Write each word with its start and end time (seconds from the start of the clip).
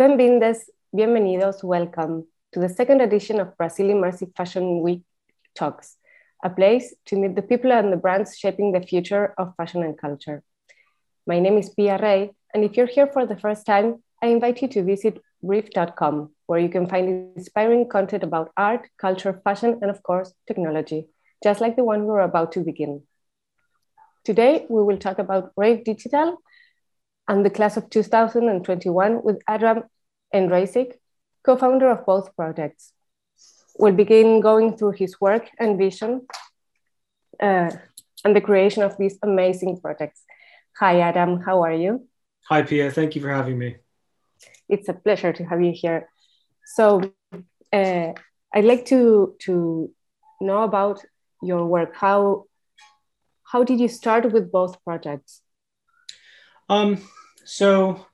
Bem-vindas, 0.00 0.70
bienvenidos, 0.96 1.62
welcome 1.62 2.26
to 2.52 2.58
the 2.58 2.70
second 2.70 3.02
edition 3.02 3.38
of 3.38 3.54
Brazil 3.58 3.88
Immersive 3.88 4.34
Fashion 4.34 4.80
Week 4.80 5.02
Talks, 5.54 5.98
a 6.42 6.48
place 6.48 6.94
to 7.04 7.16
meet 7.16 7.36
the 7.36 7.42
people 7.42 7.70
and 7.70 7.92
the 7.92 7.98
brands 7.98 8.38
shaping 8.38 8.72
the 8.72 8.80
future 8.80 9.34
of 9.36 9.54
fashion 9.56 9.82
and 9.82 9.98
culture. 9.98 10.42
My 11.26 11.38
name 11.38 11.58
is 11.58 11.68
Pia 11.68 11.98
Rey, 11.98 12.30
and 12.54 12.64
if 12.64 12.78
you're 12.78 12.86
here 12.86 13.08
for 13.08 13.26
the 13.26 13.36
first 13.36 13.66
time, 13.66 14.02
I 14.22 14.28
invite 14.28 14.62
you 14.62 14.68
to 14.68 14.82
visit 14.82 15.20
brief.com, 15.42 16.30
where 16.46 16.60
you 16.60 16.70
can 16.70 16.86
find 16.86 17.36
inspiring 17.36 17.86
content 17.86 18.22
about 18.22 18.52
art, 18.56 18.88
culture, 18.96 19.38
fashion, 19.44 19.80
and 19.82 19.90
of 19.90 20.02
course, 20.02 20.32
technology, 20.46 21.08
just 21.44 21.60
like 21.60 21.76
the 21.76 21.84
one 21.84 22.06
we're 22.06 22.20
about 22.20 22.52
to 22.52 22.60
begin. 22.60 23.02
Today, 24.24 24.64
we 24.70 24.82
will 24.82 24.96
talk 24.96 25.18
about 25.18 25.52
Rave 25.58 25.84
Digital 25.84 26.38
and 27.28 27.46
the 27.46 27.50
class 27.50 27.76
of 27.76 27.88
2021 27.90 29.22
with 29.22 29.40
Adam 29.46 29.84
Endrasic, 30.34 30.94
co-founder 31.44 31.90
of 31.90 32.06
both 32.06 32.34
projects. 32.36 32.92
We'll 33.78 33.94
begin 33.94 34.40
going 34.40 34.76
through 34.76 34.92
his 34.92 35.20
work 35.20 35.48
and 35.58 35.78
vision 35.78 36.26
uh, 37.40 37.70
and 38.24 38.36
the 38.36 38.40
creation 38.40 38.82
of 38.82 38.96
these 38.98 39.18
amazing 39.22 39.80
projects. 39.80 40.22
Hi, 40.78 41.00
Adam, 41.00 41.40
how 41.40 41.62
are 41.62 41.72
you? 41.72 42.06
Hi, 42.48 42.62
Pia, 42.62 42.90
thank 42.90 43.14
you 43.14 43.22
for 43.22 43.30
having 43.30 43.58
me. 43.58 43.76
It's 44.68 44.88
a 44.88 44.94
pleasure 44.94 45.32
to 45.32 45.44
have 45.44 45.62
you 45.62 45.72
here. 45.72 46.08
So 46.64 47.02
uh, 47.72 48.12
I'd 48.52 48.64
like 48.64 48.84
to, 48.86 49.34
to 49.40 49.90
know 50.40 50.62
about 50.62 51.04
your 51.42 51.66
work. 51.66 51.94
How, 51.94 52.44
how 53.44 53.64
did 53.64 53.80
you 53.80 53.88
start 53.88 54.32
with 54.32 54.52
both 54.52 54.82
projects? 54.84 55.42
Um, 56.68 56.98
so 57.44 58.06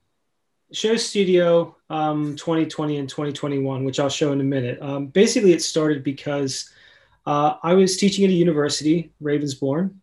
show 0.73 0.97
studio 0.97 1.77
um, 1.91 2.37
2020 2.37 2.99
and 2.99 3.09
2021 3.09 3.85
which 3.85 4.01
i'll 4.01 4.09
show 4.09 4.33
in 4.33 4.41
a 4.41 4.45
minute. 4.45 4.81
Um, 4.83 5.07
basically 5.07 5.53
it 5.53 5.63
started 5.63 6.03
because 6.03 6.71
uh, 7.27 7.55
i 7.63 7.75
was 7.75 7.97
teaching 7.97 8.25
at 8.25 8.31
a 8.31 8.35
university 8.35 9.13
ravensbourne 9.23 9.95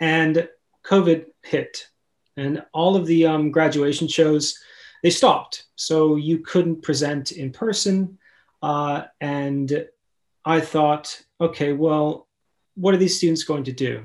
and 0.00 0.48
covid 0.84 1.26
hit. 1.42 1.86
And 2.36 2.64
all 2.72 2.96
of 2.96 3.06
the 3.06 3.26
um, 3.26 3.50
graduation 3.50 4.08
shows 4.08 4.58
they 5.02 5.10
stopped. 5.10 5.64
So 5.76 6.16
you 6.16 6.38
couldn't 6.38 6.82
present 6.82 7.32
in 7.32 7.52
person 7.52 8.18
uh, 8.62 9.04
and 9.20 9.86
i 10.44 10.60
thought 10.60 11.22
okay 11.40 11.72
well 11.72 12.28
what 12.80 12.94
are 12.94 12.98
these 12.98 13.16
students 13.16 13.44
going 13.44 13.64
to 13.64 13.72
do? 13.72 14.04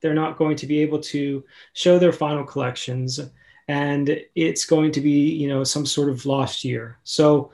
They're 0.00 0.14
not 0.14 0.38
going 0.38 0.56
to 0.56 0.66
be 0.66 0.80
able 0.80 1.00
to 1.00 1.44
show 1.72 1.98
their 1.98 2.12
final 2.12 2.44
collections 2.44 3.20
and 3.68 4.20
it's 4.34 4.64
going 4.64 4.92
to 4.92 5.00
be 5.00 5.32
you 5.32 5.48
know 5.48 5.64
some 5.64 5.86
sort 5.86 6.08
of 6.08 6.26
lost 6.26 6.64
year. 6.64 6.98
So 7.04 7.50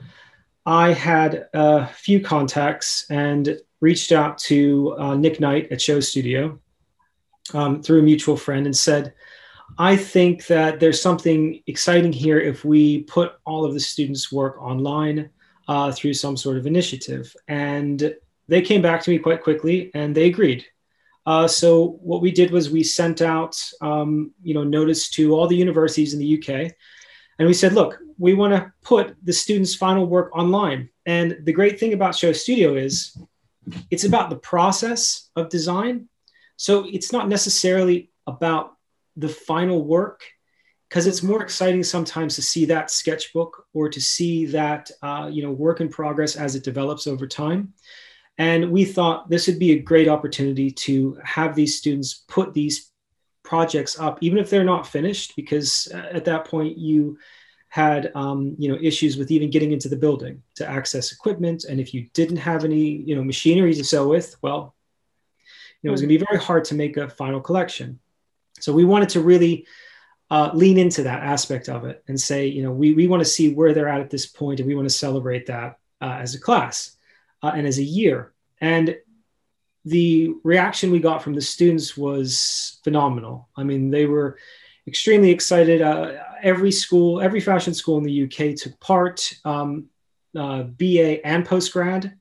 i 0.63 0.93
had 0.93 1.47
a 1.53 1.87
few 1.87 2.19
contacts 2.19 3.07
and 3.09 3.59
reached 3.79 4.11
out 4.11 4.37
to 4.37 4.95
uh, 4.99 5.15
nick 5.15 5.39
knight 5.39 5.71
at 5.71 5.81
show 5.81 5.99
studio 5.99 6.59
um, 7.55 7.81
through 7.81 7.97
a 7.97 8.03
mutual 8.03 8.37
friend 8.37 8.67
and 8.67 8.77
said 8.77 9.11
i 9.79 9.95
think 9.95 10.45
that 10.45 10.79
there's 10.79 11.01
something 11.01 11.59
exciting 11.65 12.13
here 12.13 12.39
if 12.39 12.63
we 12.63 13.01
put 13.05 13.31
all 13.43 13.65
of 13.65 13.73
the 13.73 13.79
students 13.79 14.31
work 14.31 14.61
online 14.61 15.31
uh, 15.71 15.89
through 15.89 16.13
some 16.13 16.35
sort 16.35 16.57
of 16.57 16.67
initiative. 16.67 17.33
And 17.47 18.13
they 18.47 18.61
came 18.61 18.81
back 18.81 19.01
to 19.03 19.09
me 19.09 19.19
quite 19.19 19.41
quickly 19.41 19.89
and 19.93 20.13
they 20.13 20.25
agreed 20.25 20.65
uh, 21.25 21.47
so 21.47 21.99
what 22.01 22.21
we 22.21 22.31
did 22.31 22.51
was 22.51 22.69
we 22.69 22.83
sent 22.83 23.21
out, 23.21 23.61
um, 23.81 24.31
you 24.41 24.53
know, 24.53 24.63
notice 24.63 25.09
to 25.11 25.33
all 25.33 25.47
the 25.47 25.55
universities 25.55 26.13
in 26.13 26.19
the 26.19 26.37
UK, 26.37 26.71
and 27.39 27.47
we 27.47 27.53
said, 27.53 27.73
look, 27.73 27.97
we 28.17 28.33
want 28.33 28.53
to 28.53 28.71
put 28.81 29.15
the 29.23 29.33
students' 29.33 29.75
final 29.75 30.05
work 30.05 30.35
online. 30.35 30.89
And 31.05 31.37
the 31.43 31.53
great 31.53 31.79
thing 31.79 31.93
about 31.93 32.15
Show 32.15 32.31
Studio 32.33 32.75
is 32.75 33.17
it's 33.89 34.03
about 34.03 34.29
the 34.29 34.37
process 34.37 35.29
of 35.35 35.49
design. 35.49 36.07
So 36.57 36.85
it's 36.91 37.11
not 37.11 37.29
necessarily 37.29 38.11
about 38.27 38.73
the 39.15 39.29
final 39.29 39.83
work 39.83 40.23
because 40.87 41.07
it's 41.07 41.23
more 41.23 41.41
exciting 41.41 41.83
sometimes 41.83 42.35
to 42.35 42.41
see 42.41 42.65
that 42.65 42.91
sketchbook 42.91 43.65
or 43.73 43.89
to 43.89 44.01
see 44.01 44.45
that 44.47 44.91
uh, 45.01 45.29
you 45.31 45.41
know 45.41 45.51
work 45.51 45.81
in 45.81 45.89
progress 45.89 46.35
as 46.35 46.55
it 46.55 46.63
develops 46.63 47.07
over 47.07 47.27
time 47.27 47.73
and 48.37 48.71
we 48.71 48.85
thought 48.85 49.29
this 49.29 49.47
would 49.47 49.59
be 49.59 49.71
a 49.71 49.79
great 49.79 50.07
opportunity 50.07 50.71
to 50.71 51.17
have 51.23 51.55
these 51.55 51.77
students 51.77 52.23
put 52.27 52.53
these 52.53 52.91
projects 53.43 53.99
up, 53.99 54.19
even 54.21 54.37
if 54.37 54.49
they're 54.49 54.63
not 54.63 54.87
finished, 54.87 55.35
because 55.35 55.87
uh, 55.93 56.09
at 56.13 56.25
that 56.25 56.45
point 56.45 56.77
you 56.77 57.17
had 57.69 58.11
um, 58.15 58.55
you 58.57 58.69
know 58.69 58.77
issues 58.81 59.17
with 59.17 59.31
even 59.31 59.49
getting 59.49 59.71
into 59.71 59.89
the 59.89 59.95
building 59.95 60.41
to 60.55 60.67
access 60.67 61.11
equipment, 61.11 61.65
and 61.65 61.79
if 61.79 61.93
you 61.93 62.07
didn't 62.13 62.37
have 62.37 62.65
any 62.65 63.03
you 63.07 63.15
know 63.15 63.23
machinery 63.23 63.73
to 63.73 63.83
sew 63.83 64.07
with, 64.07 64.35
well, 64.41 64.75
you 65.81 65.87
know 65.87 65.91
it 65.91 65.91
was 65.91 66.01
going 66.01 66.09
to 66.09 66.19
be 66.19 66.25
very 66.25 66.41
hard 66.41 66.65
to 66.65 66.75
make 66.75 66.97
a 66.97 67.09
final 67.09 67.39
collection. 67.39 67.99
So 68.59 68.73
we 68.73 68.85
wanted 68.85 69.09
to 69.09 69.21
really 69.21 69.65
uh, 70.29 70.51
lean 70.53 70.77
into 70.77 71.03
that 71.03 71.23
aspect 71.23 71.69
of 71.69 71.85
it 71.85 72.03
and 72.07 72.19
say, 72.19 72.47
you 72.47 72.63
know, 72.63 72.71
we, 72.71 72.93
we 72.93 73.07
want 73.07 73.21
to 73.21 73.29
see 73.29 73.53
where 73.53 73.73
they're 73.73 73.87
at 73.87 74.01
at 74.01 74.09
this 74.09 74.25
point, 74.25 74.59
and 74.59 74.67
we 74.67 74.75
want 74.75 74.87
to 74.87 74.95
celebrate 74.95 75.47
that 75.47 75.79
uh, 76.01 76.17
as 76.19 76.35
a 76.35 76.39
class 76.39 76.97
uh, 77.43 77.51
and 77.55 77.67
as 77.67 77.77
a 77.79 77.83
year. 77.83 78.33
And 78.59 78.97
the 79.85 80.33
reaction 80.43 80.91
we 80.91 80.99
got 80.99 81.23
from 81.23 81.33
the 81.33 81.41
students 81.41 81.97
was 81.97 82.79
phenomenal. 82.83 83.49
I 83.55 83.63
mean, 83.63 83.89
they 83.89 84.05
were 84.05 84.37
extremely 84.87 85.31
excited. 85.31 85.81
Uh, 85.81 86.13
every 86.43 86.71
school, 86.71 87.21
every 87.21 87.39
fashion 87.39 87.73
school 87.73 87.97
in 87.97 88.03
the 88.03 88.23
UK 88.23 88.55
took 88.55 88.79
part, 88.79 89.33
um, 89.45 89.87
uh, 90.37 90.63
BA 90.63 91.25
and 91.25 91.47
postgrad. 91.47 92.13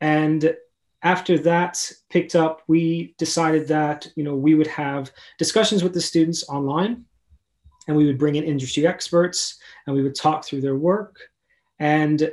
And 0.00 0.54
after 1.02 1.38
that 1.38 1.90
picked 2.10 2.34
up, 2.34 2.62
we 2.66 3.14
decided 3.18 3.68
that 3.68 4.06
you 4.16 4.24
know 4.24 4.34
we 4.34 4.54
would 4.54 4.66
have 4.66 5.10
discussions 5.38 5.82
with 5.82 5.94
the 5.94 6.00
students 6.00 6.48
online, 6.48 7.04
and 7.86 7.96
we 7.96 8.06
would 8.06 8.18
bring 8.18 8.34
in 8.34 8.44
industry 8.44 8.86
experts, 8.86 9.58
and 9.86 9.94
we 9.94 10.02
would 10.02 10.14
talk 10.14 10.44
through 10.44 10.60
their 10.60 10.76
work. 10.76 11.16
And 11.78 12.32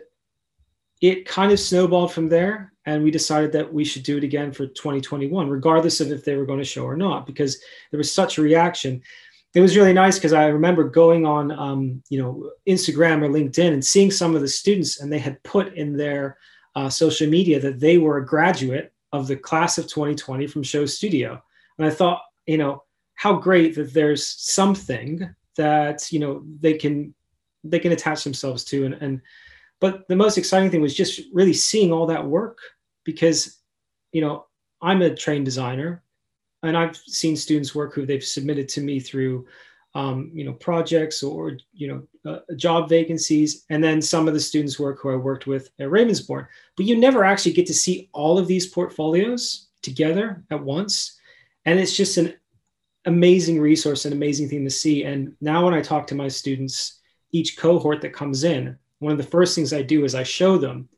it 1.02 1.26
kind 1.26 1.52
of 1.52 1.60
snowballed 1.60 2.12
from 2.14 2.30
there 2.30 2.72
and 2.86 3.04
we 3.04 3.12
decided 3.12 3.52
that 3.52 3.74
we 3.74 3.84
should 3.84 4.04
do 4.04 4.18
it 4.18 4.24
again 4.24 4.52
for 4.52 4.68
2021 4.68 5.50
regardless 5.50 6.00
of 6.00 6.12
if 6.12 6.24
they 6.24 6.36
were 6.36 6.46
going 6.46 6.60
to 6.60 6.66
show 6.66 6.84
or 6.84 6.96
not 6.96 7.26
because 7.26 7.60
there 7.92 7.98
was 7.98 8.14
such 8.14 8.38
a 8.38 8.42
reaction. 8.42 9.02
It 9.54 9.62
was 9.62 9.78
really 9.78 9.94
nice 9.94 10.18
because 10.18 10.34
i 10.34 10.48
remember 10.48 10.84
going 10.84 11.26
on 11.26 11.50
um, 11.50 12.04
you 12.10 12.22
know 12.22 12.52
instagram 12.68 13.24
or 13.24 13.30
linkedin 13.30 13.72
and 13.72 13.86
seeing 13.86 14.12
some 14.12 14.36
of 14.36 14.42
the 14.42 14.50
students 14.50 15.00
and 15.00 15.12
they 15.12 15.20
had 15.20 15.42
put 15.44 15.74
in 15.76 15.96
their 15.96 16.38
uh, 16.76 16.90
social 16.90 17.30
media 17.30 17.58
that 17.62 17.80
they 17.80 17.98
were 17.98 18.18
a 18.18 18.26
graduate 18.26 18.92
of 19.14 19.28
the 19.28 19.36
class 19.38 19.78
of 19.78 19.88
2020 19.88 20.46
from 20.48 20.62
show 20.62 20.86
studio. 20.86 21.42
And 21.78 21.88
i 21.88 21.90
thought 21.90 22.22
you 22.46 22.58
know 22.58 22.84
how 23.16 23.34
great 23.34 23.76
that 23.76 23.94
there's 23.94 24.28
something 24.28 25.34
that 25.56 26.12
you 26.12 26.20
know 26.20 26.44
they 26.60 26.74
can 26.74 27.14
they 27.64 27.80
can 27.80 27.92
attach 27.92 28.24
themselves 28.24 28.64
to 28.66 28.86
and, 28.86 28.96
and 28.96 29.22
but 29.80 30.08
the 30.08 30.16
most 30.16 30.38
exciting 30.38 30.72
thing 30.72 30.82
was 30.82 30.96
just 30.96 31.22
really 31.34 31.54
seeing 31.54 31.92
all 31.92 32.08
that 32.08 32.26
work 32.26 32.60
because, 33.04 33.60
you 34.12 34.22
know, 34.22 34.46
I'm 34.82 35.02
a 35.02 35.14
trained 35.14 35.46
designer 35.46 36.04
and 36.64 36.78
I've 36.78 36.96
seen 36.96 37.36
students 37.36 37.76
work 37.76 37.94
who 37.94 38.06
they've 38.06 38.24
submitted 38.24 38.70
to 38.70 38.82
me 38.82 39.00
through, 39.00 39.48
um, 39.94 40.32
you 40.34 40.44
know, 40.44 40.54
projects 40.54 41.24
or, 41.24 41.58
you 41.74 41.88
know, 41.88 42.32
uh, 42.32 42.40
job 42.56 42.90
vacancies. 42.90 43.66
And 43.70 43.84
then 43.84 44.02
some 44.02 44.28
of 44.28 44.34
the 44.34 44.40
students 44.40 44.80
work 44.80 45.00
who 45.02 45.12
I 45.12 45.16
worked 45.16 45.48
with 45.48 45.70
at 45.80 45.90
Ravensbourne. 45.90 46.48
But 46.76 46.86
you 46.86 46.98
never 46.98 47.24
actually 47.24 47.54
get 47.54 47.68
to 47.68 47.74
see 47.74 48.10
all 48.14 48.38
of 48.38 48.48
these 48.48 48.68
portfolios 48.68 49.68
together 49.82 50.44
at 50.52 50.64
once. 50.64 51.20
And 51.66 51.80
it's 51.80 51.96
just 51.96 52.18
an 52.18 52.34
amazing 53.06 53.60
resource, 53.60 54.06
an 54.06 54.14
amazing 54.14 54.50
thing 54.50 54.64
to 54.64 54.72
see. 54.72 55.04
And 55.04 55.36
now 55.42 55.66
when 55.66 55.74
I 55.74 55.82
talk 55.82 56.08
to 56.08 56.16
my 56.16 56.28
students, 56.28 57.02
each 57.32 57.58
cohort 57.58 58.02
that 58.02 58.14
comes 58.14 58.44
in, 58.44 58.78
one 59.06 59.12
of 59.12 59.20
the 59.20 59.32
first 59.32 59.54
things 59.54 59.72
I 59.72 59.84
do 59.84 60.04
is 60.04 60.16
I 60.16 60.24
show 60.24 60.58
them 60.58 60.90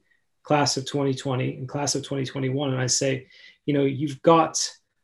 class 0.41 0.77
of 0.77 0.85
2020 0.85 1.57
and 1.57 1.67
class 1.67 1.93
of 1.93 2.03
2021. 2.03 2.71
And 2.71 2.79
I 2.79 2.87
say, 2.87 3.27
you 3.65 3.73
know, 3.73 3.83
you've 3.83 4.21
got 4.21 4.57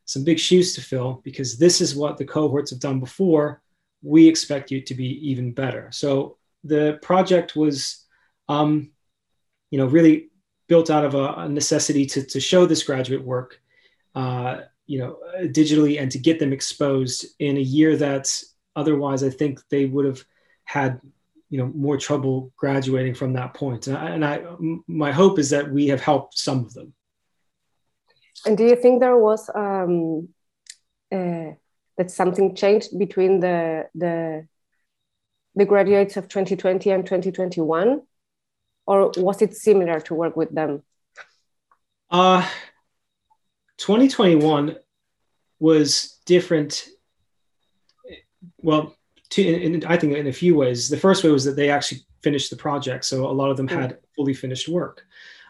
some 0.05 0.23
big 0.23 0.39
shoes 0.39 0.73
to 0.75 0.81
fill 0.81 1.19
because 1.25 1.57
this 1.57 1.81
is 1.81 1.97
what 1.97 2.17
the 2.17 2.23
cohorts 2.23 2.71
have 2.71 2.79
done 2.79 3.01
before. 3.01 3.61
We 4.03 4.25
expect 4.25 4.71
you 4.71 4.79
to 4.83 4.95
be 4.95 5.29
even 5.29 5.51
better. 5.51 5.89
So 5.91 6.37
the 6.63 6.97
project 7.01 7.57
was, 7.57 8.05
um, 8.47 8.91
you 9.69 9.77
know, 9.77 9.87
really 9.87 10.29
built 10.69 10.89
out 10.89 11.03
of 11.03 11.13
a, 11.13 11.33
a 11.39 11.49
necessity 11.49 12.05
to, 12.05 12.23
to 12.23 12.39
show 12.39 12.65
this 12.65 12.83
graduate 12.83 13.21
work, 13.21 13.59
uh, 14.15 14.61
you 14.87 14.99
know, 14.99 15.19
digitally 15.47 16.01
and 16.01 16.09
to 16.11 16.19
get 16.19 16.39
them 16.39 16.53
exposed 16.53 17.25
in 17.39 17.57
a 17.57 17.67
year 17.77 17.97
that 17.97 18.31
otherwise 18.77 19.25
I 19.25 19.29
think 19.29 19.59
they 19.67 19.87
would 19.87 20.05
have 20.05 20.23
had 20.63 21.01
you 21.53 21.59
know 21.59 21.71
more 21.75 21.97
trouble 21.97 22.51
graduating 22.57 23.13
from 23.13 23.33
that 23.33 23.53
point. 23.53 23.85
And 23.85 23.95
I, 23.95 24.09
and 24.15 24.25
I 24.25 24.41
my 24.87 25.11
hope 25.11 25.37
is 25.37 25.51
that 25.51 25.71
we 25.71 25.85
have 25.89 26.01
helped 26.01 26.35
some 26.35 26.65
of 26.65 26.73
them. 26.73 26.95
And 28.47 28.57
do 28.57 28.65
you 28.65 28.75
think 28.75 28.99
there 28.99 29.15
was 29.15 29.51
um, 29.53 30.29
uh, 31.11 31.51
that 31.97 32.09
something 32.09 32.55
changed 32.55 32.97
between 32.97 33.39
the 33.39 33.87
the 33.93 34.47
the 35.53 35.65
graduates 35.65 36.17
of 36.17 36.27
2020 36.27 36.89
and 36.89 37.05
2021 37.05 38.01
or 38.87 39.11
was 39.17 39.43
it 39.43 39.55
similar 39.55 39.99
to 39.99 40.15
work 40.15 40.35
with 40.35 40.49
them? 40.55 40.81
Uh 42.09 42.41
2021 43.77 44.75
was 45.59 46.17
different. 46.25 46.87
Well 48.57 48.95
to, 49.33 49.41
in, 49.41 49.83
i 49.85 49.97
think 49.97 50.15
in 50.15 50.27
a 50.27 50.33
few 50.33 50.55
ways 50.55 50.89
the 50.89 50.97
first 50.97 51.23
way 51.23 51.31
was 51.31 51.43
that 51.43 51.55
they 51.55 51.69
actually 51.69 52.01
finished 52.21 52.49
the 52.49 52.55
project 52.55 53.03
so 53.03 53.25
a 53.25 53.39
lot 53.41 53.49
of 53.49 53.57
them 53.57 53.67
mm. 53.67 53.81
had 53.81 53.97
fully 54.15 54.33
finished 54.33 54.69
work 54.69 55.05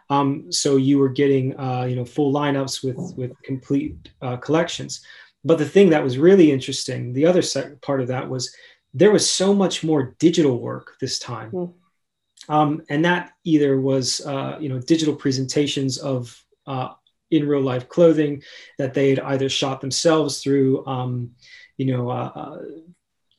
um, 0.10 0.52
so 0.52 0.76
you 0.76 1.00
were 1.00 1.10
getting 1.10 1.58
uh, 1.58 1.84
you 1.84 1.96
know 1.96 2.06
full 2.06 2.34
lineups 2.34 2.84
with 2.84 3.18
with 3.18 3.32
complete 3.44 3.96
uh, 4.22 4.38
collections 4.38 5.04
but 5.46 5.58
the 5.58 5.68
thing 5.68 5.90
that 5.90 6.04
was 6.04 6.18
really 6.18 6.52
interesting 6.52 7.14
the 7.14 7.26
other 7.26 7.42
part 7.82 8.02
of 8.02 8.08
that 8.08 8.30
was 8.30 8.54
there 8.94 9.12
was 9.12 9.30
so 9.30 9.54
much 9.54 9.84
more 9.84 10.16
digital 10.20 10.60
work 10.60 10.96
this 11.00 11.20
time 11.20 11.52
mm. 11.52 11.74
um, 12.50 12.82
and 12.90 13.04
that 13.06 13.32
either 13.44 13.80
was 13.80 14.26
uh, 14.26 14.58
you 14.60 14.70
know 14.70 14.80
digital 14.80 15.16
presentations 15.16 15.98
of 15.98 16.44
uh, 16.68 16.90
in 17.32 17.48
real 17.48 17.62
life 17.62 17.90
clothing 17.90 18.44
that 18.78 18.94
they 18.94 19.10
had 19.10 19.20
either 19.22 19.50
shot 19.50 19.82
themselves 19.82 20.42
through 20.42 20.86
um, 20.86 21.32
you 21.78 21.86
know 21.86 22.10
uh, 22.10 22.32
uh, 22.36 22.58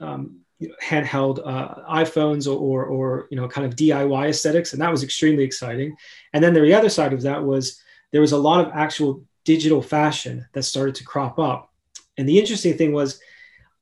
um, 0.00 0.40
handheld 0.82 1.40
uh, 1.44 1.74
iPhones 1.90 2.46
or, 2.46 2.56
or, 2.56 2.84
or, 2.84 3.28
you 3.30 3.36
know, 3.36 3.48
kind 3.48 3.66
of 3.66 3.76
DIY 3.76 4.28
aesthetics. 4.28 4.72
And 4.72 4.82
that 4.82 4.90
was 4.90 5.02
extremely 5.02 5.44
exciting. 5.44 5.96
And 6.32 6.42
then 6.42 6.54
the 6.54 6.74
other 6.74 6.88
side 6.88 7.12
of 7.12 7.22
that 7.22 7.42
was 7.42 7.80
there 8.12 8.20
was 8.20 8.32
a 8.32 8.38
lot 8.38 8.64
of 8.64 8.72
actual 8.72 9.22
digital 9.44 9.82
fashion 9.82 10.46
that 10.52 10.62
started 10.62 10.94
to 10.96 11.04
crop 11.04 11.38
up. 11.38 11.70
And 12.16 12.28
the 12.28 12.38
interesting 12.38 12.76
thing 12.76 12.92
was 12.92 13.20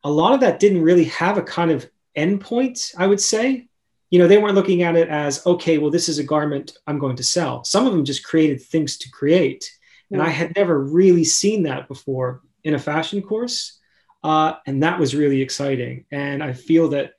a 0.05 0.11
lot 0.11 0.35
of 0.35 0.41
that 0.41 0.59
didn't 0.59 0.83
really 0.83 1.05
have 1.05 1.39
a 1.39 1.43
kind 1.43 1.71
of 1.71 1.89
endpoint, 2.17 2.95
I 2.99 3.07
would 3.07 3.21
say. 3.21 3.69
You 4.11 4.19
know, 4.19 4.29
they 4.29 4.39
weren't 4.39 4.55
looking 4.55 4.83
at 4.83 4.97
it 4.97 5.09
as, 5.09 5.47
okay, 5.47 5.79
well, 5.79 5.91
this 5.91 6.09
is 6.09 6.19
a 6.19 6.25
garment 6.25 6.77
I'm 6.87 6.99
going 6.99 7.17
to 7.17 7.23
sell. 7.23 7.65
Some 7.65 7.87
of 7.87 7.93
them 7.93 8.05
just 8.05 8.25
created 8.25 8.61
things 8.61 8.99
to 8.99 9.11
create. 9.11 9.71
And 10.11 10.21
I 10.21 10.29
had 10.29 10.55
never 10.55 10.79
really 10.79 11.25
seen 11.25 11.63
that 11.63 11.89
before 11.89 12.43
in 12.65 12.75
a 12.75 12.79
fashion 12.79 13.23
course. 13.23 13.79
Uh, 14.23 14.55
and 14.67 14.83
that 14.83 14.99
was 14.99 15.15
really 15.15 15.43
exciting. 15.43 16.05
And 16.11 16.43
I 16.43 16.53
feel 16.53 16.89
that, 16.91 17.13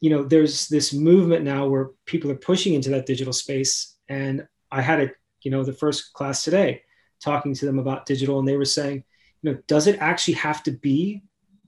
you 0.00 0.10
know, 0.10 0.24
there's 0.24 0.68
this 0.68 0.92
movement 0.92 1.44
now 1.44 1.68
where 1.68 1.90
people 2.06 2.30
are 2.30 2.36
pushing 2.36 2.74
into 2.74 2.90
that 2.90 3.06
digital 3.06 3.32
space. 3.32 3.96
And 4.08 4.46
I 4.72 4.80
had 4.82 5.00
a, 5.00 5.10
you 5.42 5.50
know, 5.50 5.62
the 5.62 5.72
first 5.72 6.12
class 6.12 6.42
today 6.42 6.82
talking 7.22 7.54
to 7.54 7.66
them 7.66 7.78
about 7.78 8.06
digital, 8.06 8.38
and 8.38 8.48
they 8.48 8.56
were 8.56 8.64
saying, 8.64 9.04
you 9.42 9.52
know, 9.52 9.58
does 9.66 9.86
it 9.86 9.98
actually 10.00 10.34
have 10.34 10.62
to 10.64 10.72
be 10.72 11.22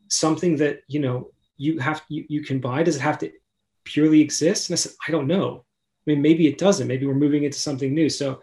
something 0.08 0.56
that, 0.56 0.80
you 0.88 1.00
know, 1.00 1.30
you 1.56 1.78
have 1.78 2.02
you, 2.08 2.24
you 2.28 2.42
can 2.42 2.58
buy? 2.58 2.82
Does 2.82 2.96
it 2.96 3.02
have 3.02 3.18
to 3.18 3.30
purely 3.84 4.20
exist? 4.20 4.68
And 4.68 4.74
I 4.74 4.76
said, 4.76 4.92
I 5.06 5.12
don't 5.12 5.26
know. 5.26 5.64
I 6.06 6.10
mean, 6.10 6.22
maybe 6.22 6.48
it 6.48 6.58
doesn't. 6.58 6.88
Maybe 6.88 7.06
we're 7.06 7.14
moving 7.14 7.44
into 7.44 7.58
something 7.58 7.94
new. 7.94 8.08
So 8.08 8.42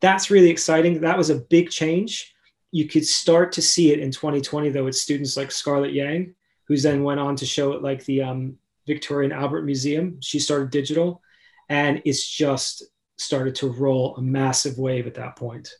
that's 0.00 0.30
really 0.30 0.50
exciting. 0.50 1.00
That 1.00 1.18
was 1.18 1.30
a 1.30 1.36
big 1.36 1.70
change 1.70 2.34
you 2.70 2.86
could 2.86 3.06
start 3.06 3.52
to 3.52 3.62
see 3.62 3.92
it 3.92 3.98
in 3.98 4.10
2020 4.10 4.70
though 4.70 4.84
with 4.84 4.96
students 4.96 5.36
like 5.36 5.50
Scarlett 5.50 5.92
Yang, 5.92 6.34
who's 6.66 6.82
then 6.82 7.02
went 7.02 7.20
on 7.20 7.36
to 7.36 7.46
show 7.46 7.72
it 7.72 7.82
like 7.82 8.04
the 8.04 8.22
um, 8.22 8.58
Victoria 8.86 9.30
and 9.30 9.38
Albert 9.38 9.62
Museum. 9.62 10.18
She 10.20 10.38
started 10.38 10.70
digital, 10.70 11.22
and 11.68 12.02
it's 12.04 12.26
just 12.26 12.84
started 13.16 13.54
to 13.56 13.68
roll 13.68 14.16
a 14.16 14.22
massive 14.22 14.78
wave 14.78 15.06
at 15.06 15.14
that 15.14 15.36
point. 15.36 15.70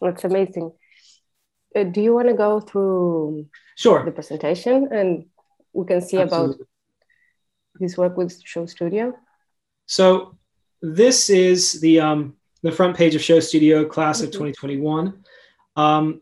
That's 0.00 0.24
amazing. 0.24 0.72
Uh, 1.74 1.84
do 1.84 2.00
you 2.00 2.14
want 2.14 2.28
to 2.28 2.34
go 2.34 2.60
through 2.60 3.46
sure 3.76 4.04
the 4.04 4.10
presentation 4.10 4.88
and 4.92 5.26
we 5.72 5.86
can 5.86 6.00
see 6.00 6.18
Absolutely. 6.18 6.54
about 6.54 6.66
this 7.80 7.98
work 7.98 8.16
with 8.16 8.40
Show 8.44 8.66
Studio? 8.66 9.14
So 9.86 10.38
this 10.80 11.28
is 11.28 11.80
the 11.80 12.00
um, 12.00 12.36
the 12.66 12.72
front 12.72 12.96
page 12.96 13.14
of 13.14 13.22
Show 13.22 13.40
Studio, 13.40 13.84
class 13.84 14.20
of 14.20 14.30
2021. 14.30 15.08
Mm-hmm. 15.08 15.80
Um, 15.80 16.20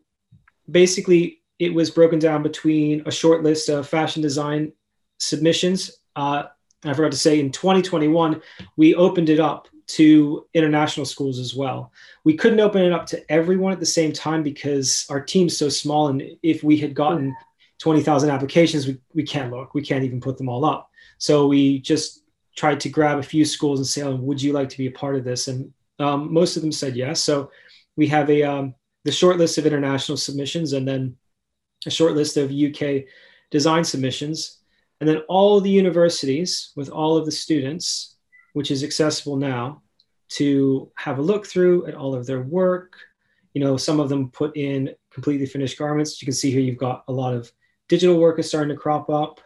basically, 0.71 1.41
it 1.59 1.73
was 1.73 1.91
broken 1.91 2.19
down 2.19 2.43
between 2.43 3.03
a 3.07 3.11
short 3.11 3.43
list 3.43 3.69
of 3.69 3.89
fashion 3.89 4.23
design 4.23 4.73
submissions. 5.19 5.99
Uh, 6.17 6.45
I 6.85 6.93
forgot 6.93 7.13
to 7.13 7.19
say, 7.19 7.41
in 7.41 7.51
2021, 7.51 8.43
we 8.77 8.95
opened 8.95 9.31
it 9.31 9.41
up 9.41 9.69
to 9.87 10.47
international 10.55 11.07
schools 11.07 11.39
as 11.39 11.55
well. 11.55 11.93
We 12.25 12.37
couldn't 12.37 12.61
open 12.61 12.83
it 12.83 12.93
up 12.93 13.07
to 13.07 13.33
everyone 13.33 13.73
at 13.73 13.81
the 13.81 13.87
same 13.87 14.13
time 14.13 14.43
because 14.43 15.07
our 15.11 15.21
team's 15.21 15.57
so 15.57 15.69
small. 15.69 16.09
And 16.09 16.23
if 16.43 16.63
we 16.63 16.77
had 16.77 16.95
gotten 16.95 17.35
20,000 17.79 18.31
applications, 18.31 18.87
we, 18.87 18.99
we 19.15 19.23
can't 19.23 19.51
look, 19.51 19.75
we 19.75 19.83
can't 19.83 20.05
even 20.05 20.21
put 20.21 20.39
them 20.39 20.49
all 20.49 20.65
up. 20.65 20.91
So 21.19 21.47
we 21.47 21.81
just 21.81 22.23
tried 22.57 22.81
to 22.81 22.89
grab 22.89 23.19
a 23.19 23.23
few 23.23 23.45
schools 23.45 23.79
and 23.79 23.87
say, 23.87 24.03
oh, 24.03 24.15
would 24.17 24.41
you 24.41 24.53
like 24.53 24.69
to 24.71 24.79
be 24.79 24.87
a 24.87 24.93
part 24.93 25.17
of 25.17 25.25
this? 25.25 25.49
And 25.49 25.73
um, 25.99 26.33
most 26.33 26.57
of 26.57 26.63
them 26.63 26.73
said 26.73 26.97
yes. 26.97 27.23
So 27.23 27.51
we 27.97 28.07
have 28.09 28.29
a 28.31 28.43
um, 28.43 28.75
the 29.05 29.13
short 29.13 29.37
list 29.39 29.59
of 29.59 29.67
international 29.67 30.17
submissions 30.17 30.73
and 30.73 30.87
then 30.87 31.17
a 31.87 31.91
short 31.91 32.15
list 32.15 32.37
of 32.37 32.51
UK 32.51 33.05
design 33.51 33.85
submissions. 33.85 34.59
And 35.01 35.09
then 35.09 35.19
all 35.29 35.61
the 35.61 35.71
universities 35.71 36.73
with 36.77 36.89
all 36.89 37.17
of 37.17 37.27
the 37.27 37.33
students, 37.33 38.17
which 38.55 38.71
is 38.71 38.83
accessible 38.83 39.37
now, 39.37 39.83
to 40.31 40.91
have 40.97 41.19
a 41.19 41.23
look 41.23 41.47
through 41.47 41.87
at 41.87 41.95
all 41.95 42.15
of 42.15 42.27
their 42.27 42.43
work. 42.43 42.95
You 43.53 43.63
know, 43.63 43.77
some 43.77 44.01
of 44.01 44.09
them 44.09 44.31
put 44.31 44.57
in 44.57 44.95
completely 45.11 45.47
finished 45.47 45.79
garments. 45.79 46.21
You 46.21 46.27
can 46.27 46.35
see 46.35 46.51
here 46.51 46.61
you've 46.61 46.79
got 46.79 47.05
a 47.07 47.13
lot 47.13 47.35
of 47.35 47.53
digital 47.89 48.19
work 48.19 48.39
is 48.39 48.49
starting 48.49 48.75
to 48.75 48.81
crop 48.81 49.11
up. 49.11 49.41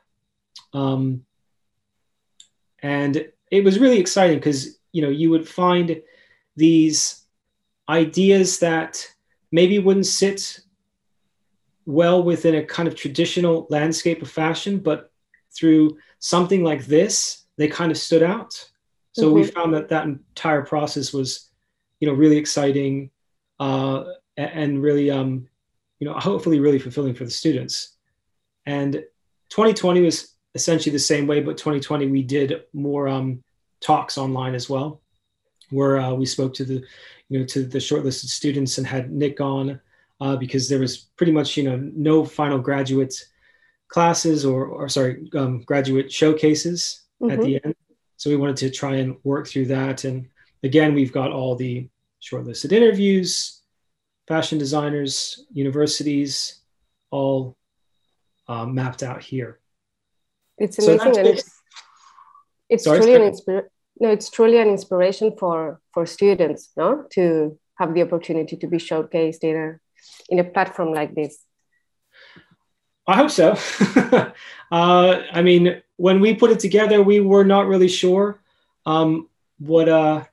Um, 0.73 1.25
and 2.81 3.29
it 3.51 3.65
was 3.65 3.79
really 3.79 3.99
exciting 3.99 4.39
because, 4.39 4.79
you 4.93 5.03
know, 5.03 5.09
you 5.09 5.31
would 5.31 5.49
find 5.49 6.01
these 6.59 7.25
ideas 7.89 8.59
that 8.59 9.07
maybe 9.51 9.79
wouldn't 9.79 10.07
sit 10.07 10.61
well 11.87 12.23
within 12.23 12.57
a 12.57 12.65
kind 12.65 12.89
of 12.89 12.95
traditional 12.95 13.67
landscape 13.71 14.21
of 14.21 14.31
fashion, 14.31 14.79
but 14.79 15.11
through 15.57 15.97
something 16.19 16.63
like 16.63 16.85
this, 16.85 17.47
they 17.57 17.69
kind 17.69 17.91
of 17.91 17.97
stood 17.97 18.23
out. 18.23 18.69
So 19.13 19.27
mm-hmm. 19.27 19.35
we 19.35 19.45
found 19.45 19.75
that 19.75 19.89
that 19.89 20.05
entire 20.05 20.63
process 20.63 21.13
was, 21.13 21.49
you 22.01 22.09
know, 22.09 22.15
really 22.15 22.37
exciting 22.37 23.11
uh, 23.59 24.05
and 24.37 24.83
really, 24.83 25.11
um, 25.11 25.49
you 25.99 26.07
know, 26.07 26.15
hopefully 26.15 26.61
really 26.61 26.79
fulfilling 26.79 27.15
for 27.15 27.25
the 27.25 27.31
students. 27.31 27.97
And 28.67 28.95
2020 29.51 30.03
was 30.03 30.35
essentially 30.55 30.93
the 30.93 30.99
same 30.99 31.27
way, 31.27 31.41
but 31.41 31.57
2020 31.57 32.09
we 32.09 32.23
did 32.23 32.65
more 32.73 33.09
um, 33.09 33.43
talks 33.81 34.19
online 34.19 34.55
as 34.55 34.69
well 34.69 35.01
where 35.71 35.99
uh, 35.99 36.13
we 36.13 36.27
spoke 36.27 36.55
to 36.55 36.65
the, 36.65 36.85
you 37.29 37.39
know, 37.39 37.45
to 37.47 37.65
the 37.65 37.79
shortlisted 37.79 38.27
students 38.27 38.79
and 38.79 38.87
had 38.87 39.11
Nick 39.11 39.41
on 39.41 39.81
uh, 40.21 40.37
because 40.37 40.69
there 40.69 40.79
was 40.79 40.97
pretty 40.97 41.33
much, 41.33 41.57
you 41.57 41.65
know, 41.65 41.77
no 41.95 42.25
final 42.25 42.59
graduate 42.59 43.15
classes 43.89 44.45
or, 44.45 44.67
or 44.67 44.89
sorry, 44.89 45.29
um, 45.35 45.63
graduate 45.63 46.13
showcases 46.13 47.03
mm-hmm. 47.21 47.33
at 47.33 47.41
the 47.41 47.61
end. 47.65 47.75
So 48.17 48.31
we 48.31 48.37
wanted 48.37 48.57
to 48.59 48.71
try 48.71 48.97
and 48.97 49.17
work 49.25 49.47
through 49.47 49.67
that. 49.67 50.05
And 50.05 50.29
again, 50.63 50.95
we've 50.95 51.13
got 51.13 51.31
all 51.31 51.55
the 51.55 51.89
shortlisted 52.21 52.73
interviews, 52.73 53.61
fashion 54.27 54.59
designers, 54.59 55.45
universities, 55.53 56.61
all 57.11 57.57
uh, 58.49 58.67
mapped 58.67 59.03
out 59.03 59.23
here. 59.23 59.61
It's 60.59 60.79
amazing. 60.79 60.99
So 60.99 61.21
and 61.21 61.29
it's, 61.29 61.61
it's 62.69 62.85
truly 62.85 63.15
an 63.15 63.23
inspiration 63.23 63.69
no, 64.01 64.11
it's 64.11 64.31
truly 64.31 64.59
an 64.59 64.69
inspiration 64.69 65.35
for 65.39 65.81
for 65.93 66.07
students, 66.07 66.71
no, 66.77 67.05
to 67.11 67.59
have 67.79 67.95
the 67.95 68.03
opportunity 68.03 68.57
to 68.57 68.67
be 68.67 68.77
showcased 68.77 69.43
in 69.43 69.57
a 69.57 69.81
in 70.29 70.39
a 70.39 70.45
platform 70.45 70.93
like 70.93 71.15
this. 71.15 71.45
I 73.07 73.17
hope 73.17 73.31
so. 73.31 73.57
uh, 74.71 75.23
I 75.33 75.43
mean, 75.43 75.81
when 75.97 76.21
we 76.21 76.35
put 76.35 76.51
it 76.51 76.61
together, 76.61 77.03
we 77.03 77.21
were 77.21 77.45
not 77.45 77.67
really 77.67 77.89
sure 77.89 78.41
um, 78.85 79.29
what 79.59 79.89
uh, 79.89 80.25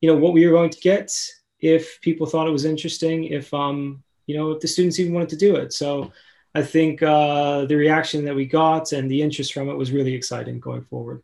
you 0.00 0.08
know 0.08 0.16
what 0.16 0.32
we 0.32 0.46
were 0.46 0.52
going 0.52 0.70
to 0.70 0.80
get. 0.80 1.12
If 1.60 2.00
people 2.00 2.26
thought 2.26 2.46
it 2.46 2.52
was 2.52 2.64
interesting, 2.64 3.24
if 3.24 3.52
um, 3.52 4.02
you 4.26 4.36
know, 4.36 4.52
if 4.52 4.60
the 4.60 4.68
students 4.68 5.00
even 5.00 5.14
wanted 5.14 5.30
to 5.30 5.36
do 5.36 5.56
it. 5.56 5.72
So 5.72 6.12
I 6.54 6.62
think 6.62 7.02
uh, 7.02 7.64
the 7.64 7.76
reaction 7.76 8.24
that 8.26 8.34
we 8.34 8.46
got 8.46 8.92
and 8.92 9.10
the 9.10 9.22
interest 9.22 9.52
from 9.52 9.68
it 9.68 9.76
was 9.76 9.90
really 9.90 10.14
exciting 10.14 10.60
going 10.60 10.84
forward. 10.84 11.22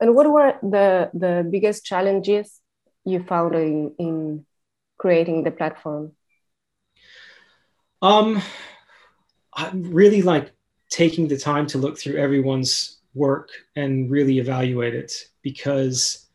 And 0.00 0.14
what 0.14 0.30
were 0.30 0.54
the, 0.62 1.10
the 1.12 1.46
biggest 1.48 1.84
challenges 1.84 2.60
you 3.04 3.22
found 3.24 3.54
in, 3.54 3.94
in 3.98 4.46
creating 4.96 5.44
the 5.44 5.50
platform? 5.50 6.12
Um, 8.00 8.40
I 9.52 9.70
really 9.72 10.22
like 10.22 10.52
taking 10.90 11.26
the 11.28 11.36
time 11.36 11.66
to 11.68 11.78
look 11.78 11.98
through 11.98 12.16
everyone's 12.16 12.98
work 13.14 13.50
and 13.74 14.10
really 14.10 14.38
evaluate 14.38 14.94
it 14.94 15.12
because, 15.42 16.26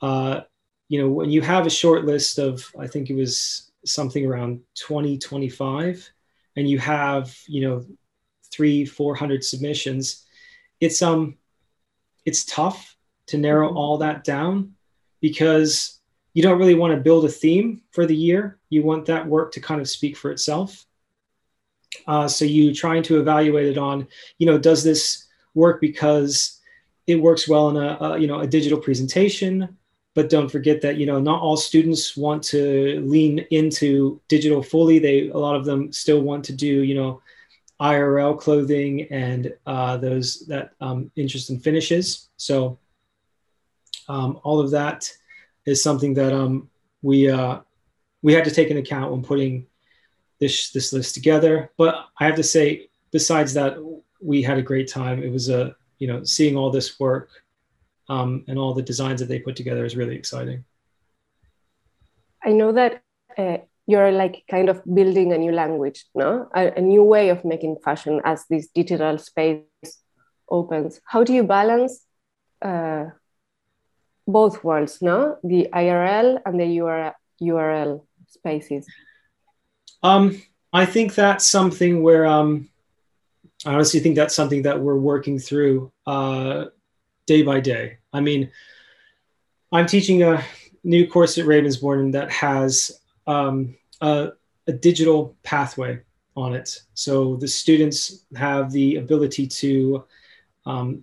uh, 0.00 0.40
you 0.88 1.00
know, 1.00 1.10
when 1.10 1.30
you 1.30 1.42
have 1.42 1.66
a 1.66 1.70
short 1.70 2.06
list 2.06 2.38
of, 2.38 2.66
I 2.78 2.86
think 2.86 3.10
it 3.10 3.14
was 3.14 3.70
something 3.84 4.24
around 4.24 4.60
20, 4.80 5.18
25, 5.18 6.10
and 6.56 6.68
you 6.68 6.78
have, 6.78 7.36
you 7.46 7.68
know, 7.68 7.84
three, 8.50 8.86
400 8.86 9.44
submissions, 9.44 10.24
it's, 10.80 11.02
um, 11.02 11.36
it's 12.28 12.44
tough 12.44 12.94
to 13.28 13.38
narrow 13.38 13.68
mm-hmm. 13.68 13.78
all 13.78 13.98
that 13.98 14.22
down 14.22 14.74
because 15.20 15.98
you 16.34 16.42
don't 16.42 16.58
really 16.58 16.74
want 16.74 16.94
to 16.94 17.00
build 17.00 17.24
a 17.24 17.28
theme 17.28 17.80
for 17.90 18.04
the 18.04 18.14
year. 18.14 18.58
You 18.68 18.82
want 18.82 19.06
that 19.06 19.26
work 19.26 19.50
to 19.52 19.60
kind 19.60 19.80
of 19.80 19.88
speak 19.88 20.14
for 20.16 20.30
itself. 20.30 20.84
Uh, 22.06 22.28
so 22.28 22.44
you 22.44 22.74
trying 22.74 23.02
to 23.04 23.18
evaluate 23.18 23.66
it 23.66 23.78
on, 23.78 24.06
you 24.36 24.46
know, 24.46 24.58
does 24.58 24.84
this 24.84 25.26
work 25.54 25.80
because 25.80 26.60
it 27.06 27.16
works 27.16 27.48
well 27.48 27.70
in 27.70 27.76
a, 27.76 27.96
a, 28.00 28.18
you 28.18 28.26
know 28.26 28.40
a 28.40 28.46
digital 28.46 28.78
presentation? 28.78 29.76
But 30.14 30.28
don't 30.28 30.50
forget 30.50 30.82
that 30.82 30.96
you 30.98 31.06
know 31.06 31.18
not 31.18 31.40
all 31.40 31.56
students 31.56 32.16
want 32.16 32.42
to 32.44 33.00
lean 33.06 33.38
into 33.50 34.20
digital 34.28 34.62
fully. 34.62 34.98
They 34.98 35.28
a 35.28 35.38
lot 35.38 35.56
of 35.56 35.64
them 35.64 35.92
still 35.92 36.20
want 36.20 36.44
to 36.46 36.52
do 36.52 36.82
you 36.82 36.94
know 36.94 37.22
IRL 37.80 38.38
clothing 38.38 39.02
and 39.10 39.52
uh, 39.66 39.96
those 39.96 40.46
that 40.46 40.72
um, 40.80 41.10
interest 41.16 41.50
in 41.50 41.60
finishes. 41.60 42.28
So 42.36 42.78
um, 44.08 44.40
all 44.42 44.58
of 44.60 44.70
that 44.72 45.10
is 45.64 45.82
something 45.82 46.14
that 46.14 46.32
um, 46.32 46.68
we 47.02 47.30
uh, 47.30 47.60
we 48.22 48.32
had 48.32 48.44
to 48.44 48.50
take 48.50 48.68
into 48.68 48.82
account 48.82 49.12
when 49.12 49.22
putting 49.22 49.66
this 50.40 50.70
this 50.70 50.92
list 50.92 51.14
together. 51.14 51.70
But 51.76 52.06
I 52.18 52.24
have 52.26 52.36
to 52.36 52.42
say, 52.42 52.88
besides 53.12 53.54
that, 53.54 53.76
we 54.20 54.42
had 54.42 54.58
a 54.58 54.62
great 54.62 54.88
time. 54.88 55.22
It 55.22 55.30
was 55.30 55.48
a 55.48 55.76
you 55.98 56.08
know 56.08 56.24
seeing 56.24 56.56
all 56.56 56.70
this 56.70 56.98
work 56.98 57.30
um, 58.08 58.44
and 58.48 58.58
all 58.58 58.74
the 58.74 58.82
designs 58.82 59.20
that 59.20 59.26
they 59.26 59.38
put 59.38 59.56
together 59.56 59.84
is 59.84 59.96
really 59.96 60.16
exciting. 60.16 60.64
I 62.42 62.52
know 62.52 62.72
that 62.72 63.02
uh, 63.36 63.58
you're 63.88 64.12
like 64.12 64.44
kind 64.50 64.68
of 64.68 64.82
building 64.84 65.32
a 65.32 65.38
new 65.38 65.50
language, 65.50 66.04
no, 66.14 66.46
a, 66.54 66.72
a 66.76 66.80
new 66.80 67.02
way 67.02 67.30
of 67.30 67.42
making 67.42 67.76
fashion 67.82 68.20
as 68.22 68.44
this 68.50 68.68
digital 68.74 69.16
space 69.16 69.62
opens. 70.50 71.00
How 71.06 71.24
do 71.24 71.32
you 71.32 71.42
balance? 71.42 72.04
Uh, 72.60 73.06
both 74.26 74.62
worlds, 74.62 75.00
no? 75.00 75.38
The 75.42 75.68
IRL 75.72 76.38
and 76.44 76.60
the 76.60 77.14
URL, 77.40 78.04
spaces. 78.26 78.86
Um, 80.02 80.42
I 80.70 80.84
think 80.84 81.14
that's 81.14 81.46
something 81.46 82.02
where 82.02 82.26
um, 82.26 82.68
I 83.64 83.72
honestly 83.72 84.00
think 84.00 84.16
that's 84.16 84.34
something 84.34 84.62
that 84.62 84.78
we're 84.78 84.98
working 84.98 85.38
through 85.38 85.90
uh, 86.06 86.66
day 87.26 87.40
by 87.40 87.60
day. 87.60 87.96
I 88.12 88.20
mean, 88.20 88.50
I'm 89.72 89.86
teaching 89.86 90.22
a 90.22 90.44
new 90.84 91.06
course 91.06 91.38
at 91.38 91.46
Ravensbourne 91.46 92.12
that 92.12 92.30
has 92.30 93.00
um, 93.28 93.76
a, 94.00 94.30
a 94.66 94.72
digital 94.72 95.36
pathway 95.44 96.00
on 96.36 96.54
it. 96.54 96.80
So 96.94 97.36
the 97.36 97.46
students 97.46 98.24
have 98.34 98.72
the 98.72 98.96
ability 98.96 99.46
to 99.46 100.04
um, 100.66 101.02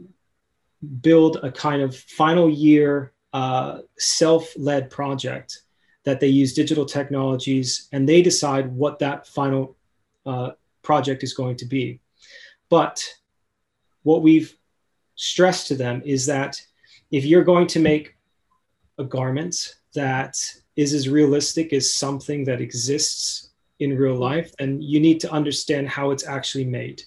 build 1.02 1.38
a 1.44 1.52
kind 1.52 1.82
of 1.82 1.96
final 1.96 2.50
year 2.50 3.14
uh, 3.34 3.80
self-led 3.98 4.90
project 4.90 5.62
that 6.04 6.20
they 6.20 6.28
use 6.28 6.54
digital 6.54 6.86
technologies 6.86 7.90
and 7.92 8.08
they 8.08 8.22
decide 8.22 8.72
what 8.72 9.00
that 9.00 9.28
final 9.28 9.76
uh, 10.26 10.52
project 10.82 11.24
is 11.24 11.34
going 11.34 11.58
to 11.58 11.66
be. 11.66 12.00
But 12.70 13.04
what 14.04 14.22
we've 14.22 14.56
stressed 15.16 15.68
to 15.68 15.76
them 15.76 16.02
is 16.06 16.26
that 16.28 16.62
if 17.12 17.26
you're 17.26 17.44
going 17.44 17.68
to 17.68 17.80
make 17.80 18.16
a 18.98 19.04
garment 19.04 19.76
that 19.94 20.38
is 20.76 20.94
as 20.94 21.10
realistic 21.10 21.74
as 21.74 21.94
something 21.94 22.44
that 22.46 22.62
exists 22.62 23.50
in 23.80 23.98
real 23.98 24.16
life, 24.16 24.54
and 24.60 24.84
you 24.84 25.00
need 25.00 25.20
to 25.20 25.32
understand 25.32 25.88
how 25.88 26.12
it's 26.12 26.26
actually 26.26 26.66
made. 26.66 27.04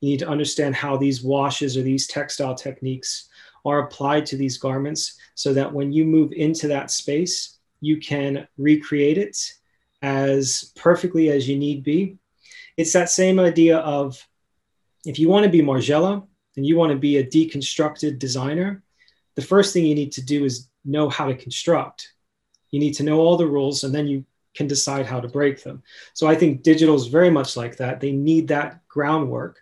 You 0.00 0.10
need 0.10 0.20
to 0.20 0.28
understand 0.28 0.74
how 0.74 0.96
these 0.96 1.22
washes 1.22 1.76
or 1.76 1.82
these 1.82 2.06
textile 2.06 2.54
techniques 2.54 3.28
are 3.64 3.80
applied 3.80 4.26
to 4.26 4.36
these 4.36 4.58
garments 4.58 5.18
so 5.34 5.52
that 5.54 5.72
when 5.72 5.92
you 5.92 6.04
move 6.04 6.32
into 6.32 6.68
that 6.68 6.90
space, 6.90 7.58
you 7.80 7.98
can 7.98 8.46
recreate 8.56 9.18
it 9.18 9.36
as 10.02 10.72
perfectly 10.76 11.30
as 11.30 11.48
you 11.48 11.56
need 11.56 11.82
be. 11.82 12.16
It's 12.76 12.92
that 12.92 13.10
same 13.10 13.40
idea 13.40 13.78
of 13.78 14.24
if 15.04 15.18
you 15.18 15.28
want 15.28 15.44
to 15.44 15.50
be 15.50 15.62
Margiela 15.62 16.24
and 16.56 16.66
you 16.66 16.76
want 16.76 16.92
to 16.92 16.98
be 16.98 17.16
a 17.16 17.26
deconstructed 17.26 18.18
designer, 18.18 18.82
the 19.34 19.42
first 19.42 19.72
thing 19.72 19.84
you 19.84 19.94
need 19.94 20.12
to 20.12 20.22
do 20.22 20.44
is 20.44 20.68
know 20.84 21.08
how 21.08 21.26
to 21.26 21.36
construct. 21.36 22.12
You 22.70 22.80
need 22.80 22.94
to 22.94 23.02
know 23.02 23.20
all 23.20 23.36
the 23.36 23.46
rules 23.46 23.84
and 23.84 23.94
then 23.94 24.06
you 24.06 24.24
can 24.54 24.66
decide 24.66 25.06
how 25.06 25.20
to 25.20 25.28
break 25.28 25.62
them. 25.62 25.82
So 26.14 26.26
I 26.26 26.34
think 26.34 26.62
digital 26.62 26.96
is 26.96 27.06
very 27.06 27.30
much 27.30 27.56
like 27.56 27.76
that. 27.76 28.00
They 28.00 28.12
need 28.12 28.48
that 28.48 28.86
groundwork. 28.88 29.58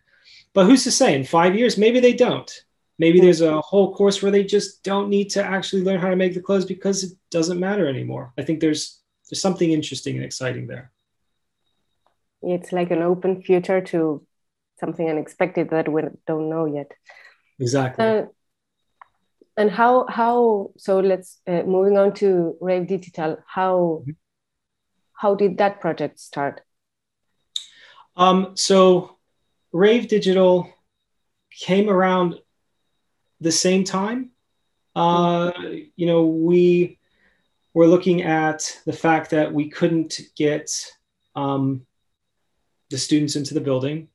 But 0.55 0.67
who's 0.67 0.85
to 0.85 0.91
say 0.91 1.15
in 1.15 1.25
five 1.25 1.55
years, 1.55 1.77
maybe 1.77 2.01
they 2.01 2.15
don't. 2.15 2.51
Maybe 2.99 3.21
there's 3.21 3.43
a 3.43 3.61
whole 3.61 3.95
course 3.95 4.23
where 4.23 4.33
they 4.33 4.45
just 4.45 4.83
don't 4.83 5.11
need 5.11 5.29
to 5.31 5.45
actually 5.45 5.83
learn 5.83 6.01
how 6.01 6.09
to 6.09 6.17
make 6.17 6.33
the 6.33 6.41
clothes 6.41 6.65
because 6.65 7.05
it 7.05 7.13
doesn't 7.31 7.61
matter 7.61 7.87
anymore. 7.87 8.33
I 8.39 8.43
think 8.43 8.61
there's 8.61 9.01
there's 9.29 9.43
something 9.43 9.71
interesting 9.71 10.17
and 10.17 10.25
exciting 10.25 10.67
there. 10.67 10.93
It's 12.43 12.73
like 12.73 12.91
an 12.91 13.03
open 13.03 13.43
future 13.43 13.81
to 13.81 14.25
something 14.79 15.09
unexpected 15.11 15.71
that 15.71 15.93
we 15.93 16.03
don't 16.27 16.49
know 16.49 16.65
yet. 16.65 16.93
Exactly. 17.59 18.05
Uh, 18.05 18.23
and 19.57 19.71
how 19.71 20.07
how 20.09 20.71
so 20.77 21.01
let's 21.01 21.41
uh, 21.47 21.63
moving 21.63 21.97
on 21.97 22.13
to 22.15 22.57
Rave 22.61 22.87
Digital. 22.87 23.39
How 23.47 24.03
mm-hmm. 24.03 24.13
how 25.15 25.35
did 25.35 25.59
that 25.59 25.81
project 25.81 26.21
start? 26.21 26.61
Um, 28.17 28.57
so 28.57 29.17
Rave 29.73 30.09
Digital 30.09 30.69
came 31.51 31.89
around 31.89 32.37
the 33.41 33.53
same 33.53 33.85
time. 33.85 34.31
Uh, 34.95 35.53
you 35.97 36.07
know, 36.07 36.27
we 36.27 36.99
were 37.75 37.87
looking 37.87 38.23
at 38.23 38.81
the 38.87 38.93
fact 38.93 39.31
that 39.31 39.53
we 39.53 39.69
couldn't 39.69 40.21
get 40.35 40.71
um, 41.35 41.87
the 42.89 42.97
students 42.97 43.37
into 43.37 43.53
the 43.53 43.61
building. 43.61 44.09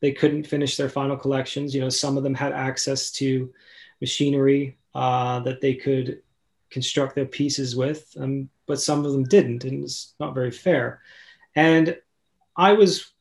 They 0.00 0.12
couldn't 0.12 0.46
finish 0.46 0.76
their 0.76 0.88
final 0.88 1.16
collections. 1.16 1.74
You 1.74 1.80
know, 1.80 1.88
some 1.88 2.16
of 2.16 2.22
them 2.22 2.34
had 2.34 2.52
access 2.52 3.10
to 3.12 3.52
machinery 4.00 4.78
uh, 4.94 5.40
that 5.40 5.60
they 5.60 5.74
could 5.74 6.22
construct 6.70 7.14
their 7.14 7.26
pieces 7.26 7.74
with, 7.74 8.12
um, 8.18 8.48
but 8.66 8.80
some 8.80 9.04
of 9.04 9.12
them 9.12 9.24
didn't, 9.24 9.64
and 9.64 9.82
it's 9.84 10.14
not 10.20 10.34
very 10.34 10.50
fair. 10.50 11.00
And 11.56 11.96
I 12.56 12.72
was 12.72 13.12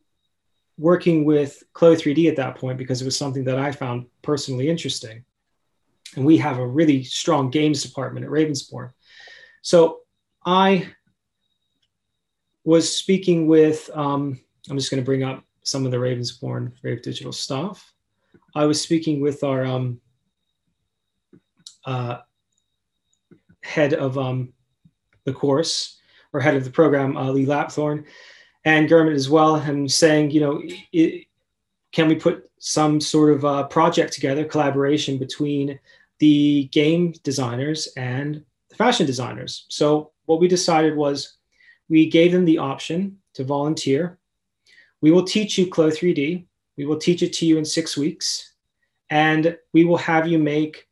working 0.78 1.26
with 1.26 1.64
Clo 1.74 1.96
3D 1.96 2.30
at 2.30 2.38
that 2.38 2.56
point 2.56 2.78
because 2.78 3.02
it 3.02 3.06
was 3.06 3.18
something 3.18 3.44
that 3.46 3.60
I 3.60 3.72
found 3.72 4.06
personally 4.22 4.70
interesting 4.70 5.26
and 6.16 6.26
we 6.26 6.38
have 6.38 6.58
a 6.58 6.68
really 6.68 7.04
strong 7.04 7.50
games 7.50 7.84
department 7.84 8.26
at 8.26 8.32
Ravensbourne. 8.32 8.92
So 9.62 10.00
I 10.46 10.90
was 12.64 12.96
speaking 12.96 13.48
with, 13.48 13.90
um, 13.94 14.40
I'm 14.70 14.78
just 14.78 14.92
going 14.92 15.02
to 15.02 15.06
bring 15.06 15.24
up 15.24 15.44
some 15.64 15.86
of 15.86 15.92
the 15.92 15.98
Ravensbourne 15.98 16.72
Rave 16.82 17.02
Digital 17.02 17.32
stuff. 17.32 17.94
I 18.56 18.66
was 18.66 18.82
speaking 18.82 19.22
with 19.22 19.44
our 19.44 19.66
um, 19.66 20.00
uh, 21.90 22.22
head 23.64 23.94
of 23.94 24.18
um, 24.18 24.54
the 25.26 25.34
course 25.34 25.98
or 26.34 26.40
head 26.40 26.56
of 26.56 26.64
the 26.64 26.72
program, 26.72 27.18
uh, 27.18 27.32
Lee 27.32 27.46
Lapthorne, 27.46 28.06
and 28.64 28.88
Gurmit 28.88 29.16
as 29.16 29.30
well, 29.30 29.56
and 29.56 29.92
saying, 29.92 30.30
you 30.32 30.42
know, 30.42 30.62
it, 30.94 31.26
can 31.92 32.08
we 32.08 32.16
put 32.16 32.50
some 32.60 33.02
sort 33.02 33.34
of 33.34 33.44
uh, 33.44 33.64
project 33.64 34.14
together, 34.14 34.46
collaboration 34.46 35.18
between 35.18 35.80
the 36.20 36.70
game 36.72 37.14
designers 37.24 37.88
and 37.98 38.44
the 38.70 38.76
fashion 38.76 39.06
designers. 39.06 39.66
So 39.70 40.12
what 40.26 40.40
we 40.40 40.48
decided 40.48 40.96
was 40.96 41.38
we 41.88 42.10
gave 42.10 42.32
them 42.32 42.46
the 42.46 42.60
option 42.60 43.18
to 43.34 43.44
volunteer. 43.44 44.20
We 45.02 45.12
will 45.12 45.24
teach 45.24 45.58
you 45.58 45.68
Clo 45.68 45.90
3D. 45.90 46.46
We 46.78 46.86
will 46.86 46.98
teach 46.98 47.24
it 47.24 47.34
to 47.34 47.46
you 47.46 47.58
in 47.58 47.66
six 47.66 47.98
weeks, 47.98 48.54
and 49.10 49.58
we 49.74 49.86
will 49.86 49.98
have 49.98 50.28
you 50.28 50.38
make 50.38 50.89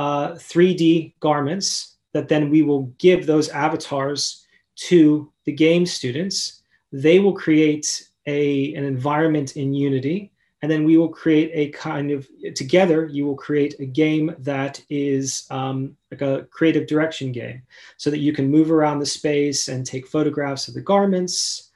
uh, 0.00 0.32
3D 0.32 1.12
garments 1.20 1.96
that 2.14 2.26
then 2.26 2.48
we 2.48 2.62
will 2.62 2.84
give 2.96 3.26
those 3.26 3.50
avatars 3.50 4.46
to 4.74 5.30
the 5.44 5.52
game 5.52 5.84
students. 5.84 6.62
They 6.90 7.18
will 7.18 7.34
create 7.34 8.08
a, 8.26 8.74
an 8.74 8.84
environment 8.84 9.56
in 9.56 9.74
Unity 9.74 10.32
and 10.62 10.72
then 10.72 10.84
we 10.84 10.96
will 10.96 11.10
create 11.10 11.50
a 11.52 11.68
kind 11.70 12.10
of 12.10 12.26
together 12.54 13.08
you 13.12 13.26
will 13.26 13.36
create 13.36 13.74
a 13.78 13.84
game 13.84 14.34
that 14.38 14.82
is 14.88 15.46
um, 15.50 15.94
like 16.10 16.22
a 16.22 16.46
creative 16.50 16.86
direction 16.86 17.30
game 17.30 17.60
so 17.98 18.10
that 18.10 18.20
you 18.20 18.32
can 18.32 18.50
move 18.50 18.70
around 18.70 19.00
the 19.00 19.06
space 19.06 19.68
and 19.68 19.84
take 19.84 20.06
photographs 20.06 20.68
of 20.68 20.74
the 20.74 20.80
garments 20.80 21.70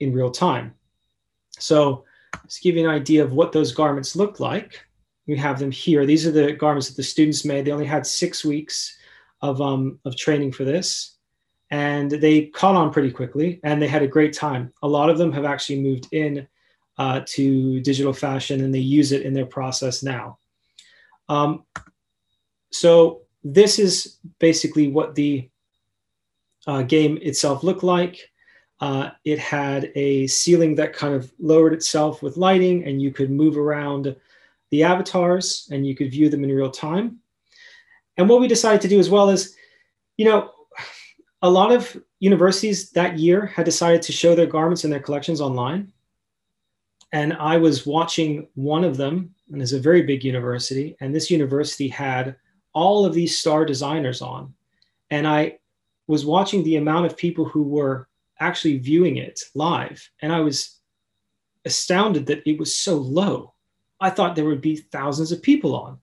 in 0.00 0.12
real 0.12 0.30
time 0.30 0.74
so 1.58 2.04
to 2.48 2.60
give 2.60 2.76
you 2.76 2.88
an 2.88 2.94
idea 2.94 3.22
of 3.22 3.32
what 3.32 3.52
those 3.52 3.72
garments 3.72 4.14
look 4.14 4.38
like 4.40 4.84
we 5.28 5.36
have 5.36 5.58
them 5.58 5.70
here 5.70 6.04
these 6.04 6.26
are 6.26 6.32
the 6.32 6.52
garments 6.52 6.88
that 6.88 6.96
the 6.96 7.02
students 7.02 7.44
made 7.44 7.64
they 7.64 7.70
only 7.70 7.86
had 7.86 8.06
six 8.06 8.44
weeks 8.44 8.98
of, 9.40 9.60
um, 9.60 10.00
of 10.04 10.16
training 10.16 10.50
for 10.50 10.64
this 10.64 11.16
and 11.70 12.10
they 12.10 12.46
caught 12.46 12.74
on 12.74 12.92
pretty 12.92 13.10
quickly 13.10 13.60
and 13.62 13.80
they 13.80 13.86
had 13.86 14.02
a 14.02 14.08
great 14.08 14.32
time 14.32 14.72
a 14.82 14.88
lot 14.88 15.10
of 15.10 15.18
them 15.18 15.30
have 15.30 15.44
actually 15.44 15.80
moved 15.80 16.08
in 16.12 16.48
uh, 16.98 17.20
to 17.26 17.80
digital 17.80 18.12
fashion 18.12 18.62
and 18.62 18.74
they 18.74 18.80
use 18.80 19.12
it 19.12 19.22
in 19.22 19.32
their 19.32 19.46
process 19.46 20.02
now. 20.02 20.38
Um, 21.28 21.64
so 22.70 23.22
this 23.44 23.78
is 23.78 24.18
basically 24.38 24.88
what 24.88 25.14
the 25.14 25.48
uh, 26.66 26.82
game 26.82 27.18
itself 27.22 27.62
looked 27.62 27.84
like. 27.84 28.30
Uh, 28.80 29.10
it 29.24 29.38
had 29.38 29.90
a 29.94 30.26
ceiling 30.26 30.74
that 30.74 30.92
kind 30.92 31.14
of 31.14 31.32
lowered 31.38 31.72
itself 31.72 32.22
with 32.22 32.36
lighting, 32.36 32.84
and 32.84 33.02
you 33.02 33.10
could 33.10 33.30
move 33.30 33.56
around 33.56 34.14
the 34.70 34.82
avatars 34.82 35.68
and 35.70 35.86
you 35.86 35.94
could 35.94 36.10
view 36.10 36.28
them 36.28 36.44
in 36.44 36.50
real 36.50 36.70
time. 36.70 37.18
And 38.16 38.28
what 38.28 38.40
we 38.40 38.48
decided 38.48 38.80
to 38.82 38.88
do 38.88 38.98
as 38.98 39.10
well 39.10 39.30
is, 39.30 39.54
you 40.16 40.24
know, 40.24 40.50
a 41.42 41.50
lot 41.50 41.72
of 41.72 41.96
universities 42.18 42.90
that 42.90 43.18
year 43.18 43.46
had 43.46 43.64
decided 43.64 44.02
to 44.02 44.12
show 44.12 44.34
their 44.34 44.46
garments 44.46 44.84
and 44.84 44.92
their 44.92 45.00
collections 45.00 45.40
online. 45.40 45.92
And 47.12 47.32
I 47.34 47.56
was 47.56 47.86
watching 47.86 48.48
one 48.54 48.84
of 48.84 48.96
them, 48.96 49.34
and 49.50 49.62
it's 49.62 49.72
a 49.72 49.80
very 49.80 50.02
big 50.02 50.24
university. 50.24 50.96
And 51.00 51.14
this 51.14 51.30
university 51.30 51.88
had 51.88 52.36
all 52.74 53.06
of 53.06 53.14
these 53.14 53.38
star 53.38 53.64
designers 53.64 54.20
on. 54.20 54.52
And 55.10 55.26
I 55.26 55.58
was 56.06 56.26
watching 56.26 56.62
the 56.64 56.76
amount 56.76 57.06
of 57.06 57.16
people 57.16 57.44
who 57.44 57.62
were 57.62 58.08
actually 58.40 58.78
viewing 58.78 59.16
it 59.16 59.40
live. 59.54 60.10
And 60.20 60.32
I 60.32 60.40
was 60.40 60.80
astounded 61.64 62.26
that 62.26 62.42
it 62.46 62.58
was 62.58 62.74
so 62.74 62.96
low. 62.96 63.54
I 64.00 64.10
thought 64.10 64.36
there 64.36 64.44
would 64.44 64.60
be 64.60 64.76
thousands 64.76 65.32
of 65.32 65.42
people 65.42 65.74
on. 65.74 65.98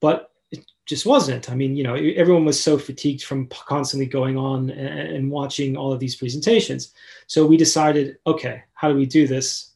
But 0.00 0.30
it 0.50 0.64
just 0.84 1.06
wasn't. 1.06 1.50
I 1.50 1.54
mean, 1.54 1.76
you 1.76 1.84
know, 1.84 1.94
everyone 1.94 2.44
was 2.44 2.62
so 2.62 2.78
fatigued 2.78 3.24
from 3.24 3.48
constantly 3.48 4.06
going 4.06 4.36
on 4.36 4.70
and, 4.70 5.30
watching 5.30 5.76
all 5.76 5.92
of 5.92 6.00
these 6.00 6.16
presentations. 6.16 6.92
So 7.26 7.46
we 7.46 7.56
decided, 7.56 8.18
okay, 8.26 8.62
how 8.74 8.88
do 8.88 8.96
we 8.96 9.06
do 9.06 9.26
this? 9.26 9.72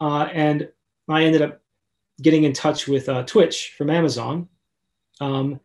Uh, 0.00 0.28
and 0.32 0.68
I 1.08 1.24
ended 1.24 1.42
up 1.42 1.60
getting 2.22 2.44
in 2.44 2.52
touch 2.52 2.86
with 2.86 3.08
uh, 3.08 3.24
Twitch 3.24 3.74
from 3.76 3.90
Amazon 3.90 4.48
um, 5.20 5.60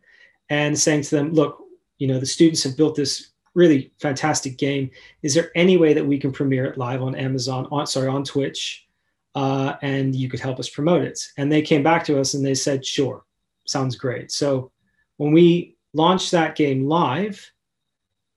and 0.48 0.78
saying 0.78 1.02
to 1.02 1.16
them, 1.16 1.32
look, 1.32 1.62
you 1.98 2.06
know, 2.06 2.18
the 2.18 2.26
students 2.26 2.62
have 2.64 2.76
built 2.76 2.96
this 2.96 3.30
really 3.54 3.92
fantastic 4.00 4.58
game. 4.58 4.90
Is 5.22 5.34
there 5.34 5.50
any 5.54 5.76
way 5.76 5.92
that 5.92 6.06
we 6.06 6.18
can 6.18 6.32
premiere 6.32 6.66
it 6.66 6.78
live 6.78 7.02
on 7.02 7.14
Amazon, 7.14 7.66
on 7.70 7.86
sorry, 7.86 8.08
on 8.08 8.24
Twitch, 8.24 8.88
uh, 9.34 9.74
and 9.82 10.14
you 10.14 10.28
could 10.28 10.40
help 10.40 10.58
us 10.58 10.68
promote 10.68 11.02
it? 11.02 11.20
And 11.36 11.50
they 11.50 11.62
came 11.62 11.82
back 11.82 12.04
to 12.04 12.18
us 12.20 12.34
and 12.34 12.44
they 12.44 12.54
said, 12.54 12.84
sure, 12.84 13.24
sounds 13.66 13.96
great. 13.96 14.30
So 14.32 14.72
when 15.16 15.32
we 15.32 15.76
launched 15.92 16.30
that 16.32 16.56
game 16.56 16.86
live, 16.86 17.50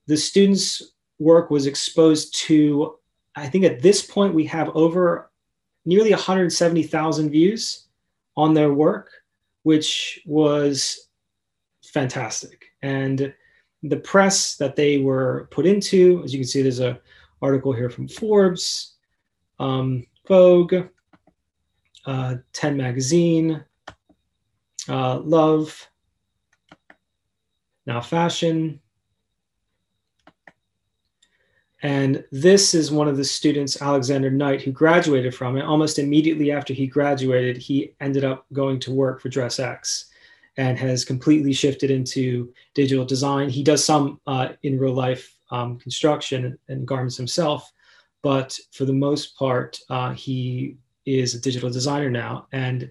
the 0.07 0.17
students' 0.17 0.93
work 1.19 1.50
was 1.50 1.65
exposed 1.65 2.35
to, 2.35 2.95
I 3.35 3.47
think 3.47 3.65
at 3.65 3.81
this 3.81 4.05
point 4.05 4.33
we 4.33 4.45
have 4.45 4.69
over 4.75 5.31
nearly 5.85 6.12
170,000 6.12 7.29
views 7.29 7.88
on 8.35 8.53
their 8.53 8.73
work, 8.73 9.12
which 9.63 10.21
was 10.25 11.07
fantastic. 11.83 12.65
And 12.81 13.33
the 13.83 13.97
press 13.97 14.55
that 14.57 14.75
they 14.75 14.97
were 14.97 15.47
put 15.51 15.65
into, 15.65 16.21
as 16.23 16.33
you 16.33 16.39
can 16.39 16.47
see, 16.47 16.62
there's 16.62 16.79
a 16.79 17.00
article 17.41 17.73
here 17.73 17.89
from 17.89 18.07
Forbes, 18.07 18.95
um, 19.59 20.05
Vogue, 20.27 20.88
uh, 22.06 22.36
10 22.54 22.78
Magazine, 22.78 23.63
uh, 24.89 25.19
Love, 25.19 25.89
Now 27.86 28.02
Fashion, 28.02 28.80
and 31.84 32.24
this 32.32 32.74
is 32.74 32.91
one 32.91 33.10
of 33.10 33.17
the 33.17 33.26
students, 33.26 33.82
Alexander 33.82 34.32
Knight, 34.32 34.62
who 34.62 34.71
graduated 34.71 35.36
from 35.36 35.58
it. 35.58 35.65
Almost 35.65 36.00
immediately 36.00 36.50
after 36.50 36.74
he 36.74 36.88
graduated, 36.88 37.58
he 37.58 37.93
ended 38.00 38.24
up 38.24 38.45
going 38.54 38.80
to 38.80 38.91
work 38.91 39.19
for 39.19 39.28
DressX 39.28 40.06
and 40.56 40.78
has 40.78 41.04
completely 41.04 41.52
shifted 41.52 41.91
into 41.91 42.54
digital 42.74 43.04
design. 43.04 43.50
He 43.50 43.63
does 43.63 43.84
some 43.84 44.21
uh, 44.26 44.50
in 44.63 44.80
real 44.80 44.93
life 44.93 45.36
um, 45.52 45.78
construction 45.78 46.58
and 46.69 46.88
garments 46.88 47.17
himself, 47.17 47.74
but 48.23 48.57
for 48.71 48.86
the 48.86 48.93
most 48.93 49.38
part, 49.38 49.79
uh, 49.89 50.13
he 50.13 50.77
is 51.05 51.36
a 51.36 51.41
digital 51.41 51.69
designer 51.69 52.09
now. 52.09 52.47
And 52.51 52.89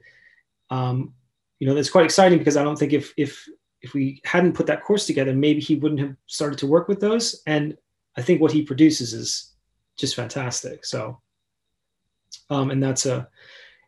um, 0.71 1.15
you 1.59 1.67
know, 1.67 1.75
that's 1.75 1.91
quite 1.91 2.05
exciting 2.05 2.39
because 2.39 2.57
I 2.57 2.63
don't 2.63 2.79
think 2.79 2.93
if 2.93 3.13
if 3.17 3.49
if 3.83 3.95
we 3.95 4.21
hadn't 4.25 4.55
put 4.55 4.67
that 4.67 4.85
course 4.85 5.07
together, 5.07 5.35
maybe 5.35 5.61
he 5.61 5.75
wouldn't 5.75 6.01
have 6.01 6.17
started 6.27 6.59
to 6.61 6.67
work 6.67 6.87
with 6.87 7.01
those. 7.01 7.43
And 7.47 7.77
I 8.17 8.23
think 8.23 8.41
what 8.41 8.53
he 8.53 8.63
produces 8.63 9.13
is 9.13 9.53
just 9.97 10.15
fantastic. 10.15 10.85
So, 10.85 11.21
um, 12.49 12.71
and 12.71 12.83
that's 12.83 13.07
a, 13.07 13.29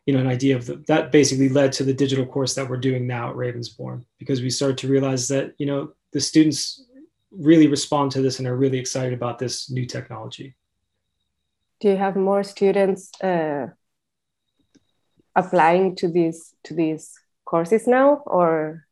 you 0.05 0.13
know, 0.13 0.19
an 0.19 0.27
idea 0.27 0.55
of 0.55 0.65
the, 0.65 0.83
that 0.87 1.11
basically 1.11 1.49
led 1.49 1.71
to 1.73 1.83
the 1.83 1.93
digital 1.93 2.25
course 2.25 2.53
that 2.55 2.69
we're 2.69 2.77
doing 2.77 3.07
now 3.07 3.29
at 3.29 3.35
Ravensbourne 3.35 4.03
because 4.19 4.41
we 4.41 4.49
started 4.49 4.77
to 4.79 4.87
realize 4.87 5.27
that, 5.29 5.53
you 5.57 5.65
know, 5.65 5.93
the 6.11 6.19
students 6.19 6.83
really 7.31 7.67
respond 7.67 8.11
to 8.11 8.21
this 8.21 8.39
and 8.39 8.47
are 8.47 8.57
really 8.57 8.77
excited 8.77 9.13
about 9.13 9.39
this 9.39 9.69
new 9.69 9.85
technology. 9.85 10.55
Do 11.79 11.89
you 11.89 11.97
have 11.97 12.15
more 12.15 12.43
students 12.43 13.11
uh, 13.21 13.67
applying 15.35 15.95
to 15.97 16.07
these 16.07 16.53
to 16.63 16.73
these 16.73 17.13
courses 17.43 17.87
now, 17.87 18.23
or? 18.25 18.85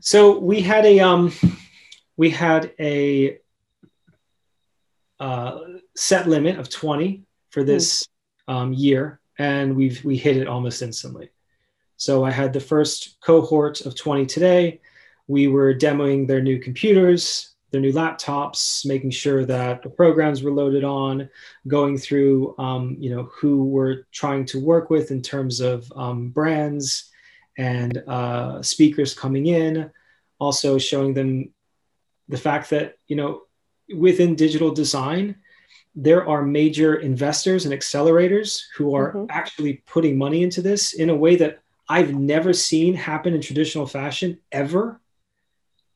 So 0.00 0.38
we 0.38 0.62
had 0.62 0.86
a 0.86 1.00
um, 1.00 1.32
we 2.16 2.30
had 2.30 2.72
a 2.80 3.38
uh, 5.18 5.58
set 5.94 6.28
limit 6.28 6.58
of 6.58 6.70
20 6.70 7.22
for 7.50 7.62
this 7.62 8.08
mm. 8.48 8.54
um, 8.54 8.72
year, 8.72 9.20
and 9.38 9.76
we've 9.76 10.02
we 10.04 10.16
hit 10.16 10.36
it 10.36 10.48
almost 10.48 10.82
instantly. 10.82 11.30
So 11.96 12.24
I 12.24 12.30
had 12.30 12.54
the 12.54 12.60
first 12.60 13.20
cohort 13.20 13.82
of 13.82 13.94
20 13.94 14.24
today. 14.24 14.80
We 15.28 15.48
were 15.48 15.74
demoing 15.74 16.26
their 16.26 16.40
new 16.40 16.58
computers, 16.58 17.54
their 17.70 17.80
new 17.80 17.92
laptops, 17.92 18.84
making 18.84 19.10
sure 19.10 19.44
that 19.44 19.82
the 19.82 19.90
programs 19.90 20.42
were 20.42 20.50
loaded 20.50 20.84
on, 20.84 21.28
going 21.68 21.96
through, 21.96 22.54
um, 22.58 22.96
you 22.98 23.14
know, 23.14 23.24
who 23.32 23.64
we're 23.64 24.06
trying 24.12 24.44
to 24.46 24.60
work 24.60 24.90
with 24.90 25.10
in 25.10 25.22
terms 25.22 25.60
of 25.60 25.90
um, 25.96 26.30
brands 26.30 27.10
and 27.58 28.02
uh, 28.08 28.62
speakers 28.62 29.14
coming 29.14 29.46
in, 29.46 29.90
also 30.38 30.78
showing 30.78 31.14
them 31.14 31.50
the 32.28 32.38
fact 32.38 32.70
that, 32.70 32.96
you 33.06 33.16
know, 33.16 33.42
within 33.96 34.34
digital 34.34 34.72
design, 34.72 35.36
there 35.94 36.28
are 36.28 36.42
major 36.42 36.96
investors 36.96 37.66
and 37.66 37.74
accelerators 37.74 38.62
who 38.76 38.94
are 38.94 39.12
mm-hmm. 39.12 39.26
actually 39.30 39.82
putting 39.86 40.16
money 40.16 40.42
into 40.42 40.62
this 40.62 40.92
in 40.92 41.10
a 41.10 41.16
way 41.16 41.36
that 41.36 41.60
I've 41.88 42.14
never 42.14 42.52
seen 42.52 42.94
happen 42.94 43.34
in 43.34 43.40
traditional 43.40 43.86
fashion 43.86 44.38
ever. 44.52 45.00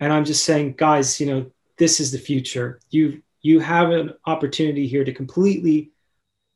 And 0.01 0.13
I'm 0.13 0.25
just 0.25 0.45
saying, 0.45 0.75
guys, 0.77 1.21
you 1.21 1.27
know, 1.27 1.51
this 1.79 2.01
is 2.01 2.13
the 2.13 2.19
future. 2.19 2.81
You 2.91 3.23
you 3.43 3.61
have 3.61 3.91
an 3.91 4.15
opportunity 4.27 4.87
here 4.87 5.05
to 5.05 5.13
completely 5.13 5.93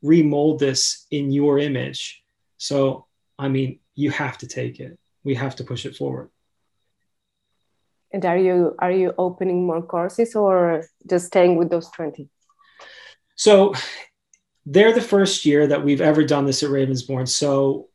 remold 0.02 0.58
this 0.58 1.06
in 1.10 1.30
your 1.30 1.58
image. 1.58 2.22
So, 2.56 3.06
I 3.38 3.48
mean, 3.48 3.80
you 3.94 4.10
have 4.10 4.38
to 4.38 4.46
take 4.46 4.80
it. 4.80 4.98
We 5.22 5.34
have 5.34 5.56
to 5.56 5.64
push 5.64 5.84
it 5.84 5.96
forward. 5.96 6.30
And 8.12 8.24
are 8.24 8.38
you 8.38 8.74
are 8.78 8.90
you 8.90 9.12
opening 9.18 9.66
more 9.66 9.82
courses 9.82 10.34
or 10.34 10.84
just 11.06 11.26
staying 11.26 11.56
with 11.56 11.68
those 11.68 11.90
20? 11.90 12.28
So 13.36 13.74
they're 14.64 14.94
the 14.94 15.00
first 15.00 15.44
year 15.44 15.66
that 15.66 15.84
we've 15.84 16.00
ever 16.00 16.24
done 16.24 16.46
this 16.46 16.62
at 16.62 16.70
Ravensbourne. 16.70 17.28
So 17.28 17.88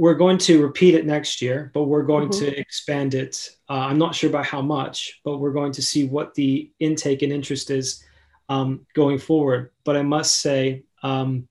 we're 0.00 0.14
going 0.14 0.38
to 0.38 0.62
repeat 0.62 0.94
it 0.94 1.04
next 1.04 1.42
year, 1.42 1.70
but 1.74 1.84
we're 1.84 2.00
going 2.00 2.30
mm-hmm. 2.30 2.46
to 2.46 2.58
expand 2.58 3.12
it. 3.12 3.50
Uh, 3.68 3.80
I'm 3.80 3.98
not 3.98 4.14
sure 4.14 4.30
by 4.30 4.42
how 4.42 4.62
much, 4.62 5.20
but 5.26 5.36
we're 5.36 5.52
going 5.52 5.72
to 5.72 5.82
see 5.82 6.06
what 6.06 6.34
the 6.34 6.72
intake 6.80 7.20
and 7.20 7.30
interest 7.30 7.70
is 7.70 8.02
um, 8.48 8.86
going 8.94 9.18
forward. 9.18 9.72
But 9.84 9.98
I 9.98 10.02
must 10.02 10.40
say, 10.40 10.84
um, 11.02 11.46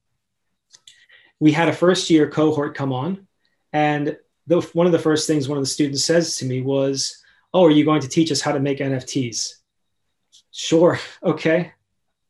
we 1.40 1.52
had 1.52 1.70
a 1.70 1.74
first 1.74 2.10
year 2.10 2.28
cohort 2.28 2.74
come 2.74 2.92
on, 2.92 3.28
and 3.72 4.18
the, 4.48 4.62
one 4.74 4.88
of 4.88 4.94
the 4.94 4.98
first 4.98 5.28
things 5.28 5.48
one 5.48 5.60
of 5.60 5.64
the 5.64 5.70
students 5.70 6.04
says 6.04 6.38
to 6.38 6.46
me 6.46 6.62
was, 6.64 7.24
oh, 7.54 7.66
are 7.66 7.72
you 7.72 7.86
going 7.86 8.02
to 8.02 8.08
teach 8.08 8.32
us 8.32 8.42
how 8.42 8.52
to 8.52 8.60
make 8.60 8.80
NFTs? 8.80 9.58
Sure. 10.52 11.00
Okay. 11.22 11.72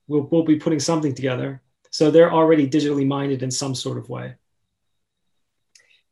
We'll, 0.10 0.28
we'll 0.30 0.44
be 0.44 0.60
putting 0.60 0.82
something 0.82 1.16
together. 1.16 1.62
So 1.92 2.12
they're 2.12 2.34
already 2.34 2.70
digitally 2.70 3.08
minded 3.08 3.42
in 3.42 3.52
some 3.52 3.74
sort 3.74 3.98
of 3.98 4.10
way. 4.10 4.36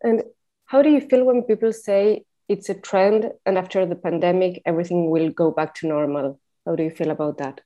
And 0.02 0.24
how 0.66 0.82
do 0.82 0.90
you 0.90 1.02
feel 1.02 1.24
when 1.24 1.44
people 1.44 1.74
say 1.74 2.26
it's 2.48 2.70
a 2.70 2.74
trend 2.74 3.32
and 3.46 3.58
after 3.58 3.86
the 3.86 3.96
pandemic, 3.96 4.62
everything 4.66 5.10
will 5.10 5.30
go 5.30 5.52
back 5.52 5.76
to 5.76 5.88
normal? 5.88 6.40
How 6.66 6.76
do 6.76 6.84
you 6.84 6.90
feel 6.90 7.12
about 7.12 7.38
that? 7.40 7.62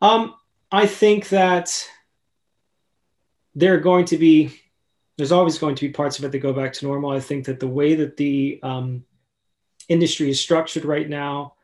Um, 0.00 0.34
I 0.70 0.86
think 0.86 1.28
that 1.28 1.88
there 3.54 3.74
are 3.74 3.80
going 3.80 4.06
to 4.06 4.16
be, 4.16 4.60
there's 5.16 5.32
always 5.32 5.58
going 5.58 5.74
to 5.74 5.86
be 5.86 5.92
parts 5.92 6.18
of 6.18 6.24
it 6.24 6.32
that 6.32 6.38
go 6.38 6.52
back 6.52 6.72
to 6.74 6.86
normal. 6.86 7.10
I 7.10 7.20
think 7.20 7.46
that 7.46 7.60
the 7.60 7.68
way 7.68 7.94
that 7.96 8.16
the 8.16 8.58
um, 8.62 9.04
industry 9.88 10.30
is 10.30 10.40
structured 10.40 10.84
right 10.84 11.08
now, 11.08 11.54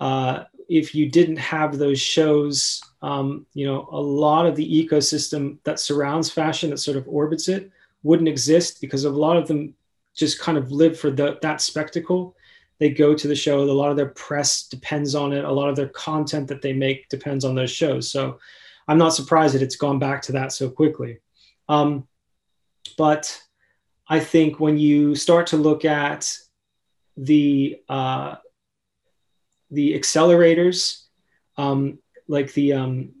uh, 0.00 0.44
if 0.68 0.94
you 0.94 1.08
didn't 1.10 1.38
have 1.38 1.78
those 1.78 2.00
shows 2.00 2.82
um, 3.02 3.46
you 3.54 3.66
know, 3.66 3.88
a 3.90 4.00
lot 4.00 4.46
of 4.46 4.56
the 4.56 4.86
ecosystem 4.86 5.58
that 5.64 5.78
surrounds 5.78 6.30
fashion, 6.30 6.70
that 6.70 6.78
sort 6.78 6.96
of 6.96 7.06
orbits 7.06 7.48
it, 7.48 7.70
wouldn't 8.02 8.28
exist 8.28 8.80
because 8.80 9.04
a 9.04 9.10
lot 9.10 9.36
of 9.36 9.48
them 9.48 9.74
just 10.14 10.40
kind 10.40 10.58
of 10.58 10.72
live 10.72 10.98
for 10.98 11.10
the, 11.10 11.38
that 11.42 11.60
spectacle. 11.60 12.36
They 12.78 12.90
go 12.90 13.14
to 13.14 13.28
the 13.28 13.34
show. 13.34 13.60
A 13.60 13.64
lot 13.64 13.90
of 13.90 13.96
their 13.96 14.10
press 14.10 14.68
depends 14.68 15.14
on 15.14 15.32
it. 15.32 15.44
A 15.44 15.52
lot 15.52 15.68
of 15.68 15.76
their 15.76 15.88
content 15.88 16.48
that 16.48 16.62
they 16.62 16.72
make 16.72 17.08
depends 17.08 17.44
on 17.44 17.54
those 17.54 17.70
shows. 17.70 18.10
So 18.10 18.38
I'm 18.86 18.98
not 18.98 19.14
surprised 19.14 19.54
that 19.54 19.62
it's 19.62 19.76
gone 19.76 19.98
back 19.98 20.22
to 20.22 20.32
that 20.32 20.52
so 20.52 20.70
quickly. 20.70 21.18
Um, 21.68 22.06
but 22.96 23.40
I 24.08 24.20
think 24.20 24.58
when 24.58 24.78
you 24.78 25.14
start 25.14 25.48
to 25.48 25.56
look 25.56 25.84
at 25.84 26.32
the 27.16 27.80
uh, 27.88 28.36
the 29.70 29.98
accelerators, 29.98 31.04
um, 31.58 31.98
like 32.26 32.52
the 32.54 32.72
um, 32.72 33.12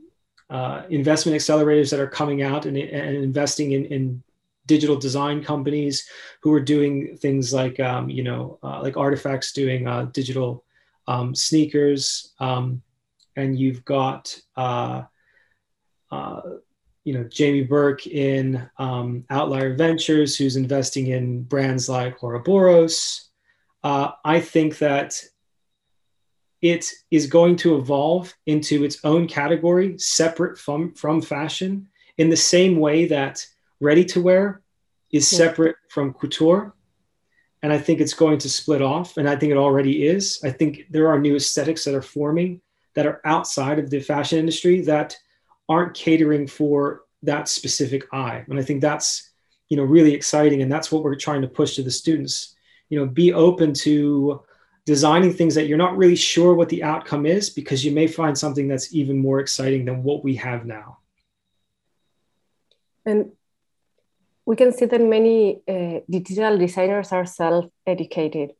uh, 0.48 0.82
investment 0.88 1.38
accelerators 1.38 1.90
that 1.90 2.00
are 2.00 2.08
coming 2.08 2.42
out 2.42 2.64
and, 2.64 2.76
and 2.76 3.16
investing 3.16 3.72
in, 3.72 3.84
in, 3.86 4.22
digital 4.68 4.96
design 4.96 5.42
companies 5.42 6.06
who 6.42 6.52
are 6.52 6.60
doing 6.60 7.16
things 7.16 7.52
like 7.52 7.80
um, 7.80 8.08
you 8.08 8.22
know 8.22 8.60
uh, 8.62 8.80
like 8.80 8.94
RTFKT's 8.94 9.52
doing 9.52 9.88
uh, 9.88 10.04
digital 10.12 10.64
um, 11.08 11.34
sneakers, 11.34 12.34
um, 12.38 12.82
and 13.34 13.58
you've 13.58 13.84
got 13.84 14.38
uh, 14.56 15.02
uh, 16.12 16.40
you 17.02 17.14
know 17.14 17.24
Jamie 17.24 17.64
Burke 17.64 18.06
in 18.06 18.68
um, 18.78 19.24
Outlier 19.30 19.74
Ventures, 19.74 20.36
who's 20.36 20.56
investing 20.56 21.08
in 21.08 21.42
brands 21.42 21.88
like 21.88 22.20
Auroboros. 22.20 23.24
Uh, 23.82 24.12
I 24.24 24.40
think 24.40 24.78
that 24.78 25.20
it 26.60 26.90
is 27.10 27.26
going 27.26 27.56
to 27.56 27.76
evolve 27.76 28.34
into 28.46 28.84
its 28.84 28.98
own 29.04 29.26
category, 29.26 29.98
separate 29.98 30.58
from 30.58 30.92
from 30.94 31.22
fashion, 31.22 31.88
in 32.18 32.28
the 32.28 32.36
same 32.36 32.78
way 32.78 33.06
that 33.06 33.46
ready 33.80 34.04
to 34.06 34.22
wear 34.22 34.62
is 35.10 35.28
separate 35.28 35.76
from 35.88 36.12
couture. 36.12 36.74
And 37.62 37.72
I 37.72 37.78
think 37.78 38.00
it's 38.00 38.14
going 38.14 38.38
to 38.38 38.48
split 38.48 38.82
off, 38.82 39.16
and 39.16 39.28
I 39.28 39.34
think 39.34 39.50
it 39.50 39.56
already 39.56 40.06
is. 40.06 40.38
I 40.44 40.50
think 40.50 40.86
there 40.90 41.08
are 41.08 41.18
new 41.18 41.34
aesthetics 41.34 41.84
that 41.84 41.94
are 41.94 42.02
forming 42.02 42.60
that 42.94 43.06
are 43.06 43.20
outside 43.24 43.78
of 43.78 43.90
the 43.90 44.00
fashion 44.00 44.38
industry 44.38 44.80
that 44.82 45.16
aren't 45.68 45.94
catering 45.94 46.46
for 46.46 47.02
that 47.22 47.48
specific 47.48 48.04
eye. 48.12 48.44
And 48.48 48.58
I 48.58 48.62
think 48.62 48.80
that's, 48.80 49.30
you 49.68 49.76
know, 49.76 49.82
really 49.82 50.14
exciting. 50.14 50.62
And 50.62 50.70
that's 50.70 50.90
what 50.90 51.02
we're 51.02 51.14
trying 51.16 51.42
to 51.42 51.48
push 51.48 51.76
to 51.76 51.82
the 51.82 51.90
students. 51.90 52.54
You 52.88 52.98
know, 52.98 53.06
be 53.06 53.32
open 53.32 53.74
to 53.74 54.42
designing 54.86 55.32
things 55.32 55.54
that 55.54 55.66
you're 55.66 55.76
not 55.76 55.96
really 55.96 56.16
sure 56.16 56.54
what 56.54 56.70
the 56.70 56.82
outcome 56.82 57.26
is 57.26 57.50
because 57.50 57.84
you 57.84 57.92
may 57.92 58.06
find 58.06 58.38
something 58.38 58.66
that's 58.66 58.94
even 58.94 59.18
more 59.18 59.40
exciting 59.40 59.84
than 59.84 60.02
what 60.02 60.24
we 60.24 60.36
have 60.36 60.64
now. 60.64 60.98
And 63.04 63.32
we 64.48 64.56
can 64.56 64.72
see 64.72 64.86
that 64.86 65.02
many 65.02 65.60
uh, 65.68 66.00
digital 66.08 66.56
designers 66.56 67.12
are 67.12 67.26
self 67.26 67.66
educated. 67.86 68.52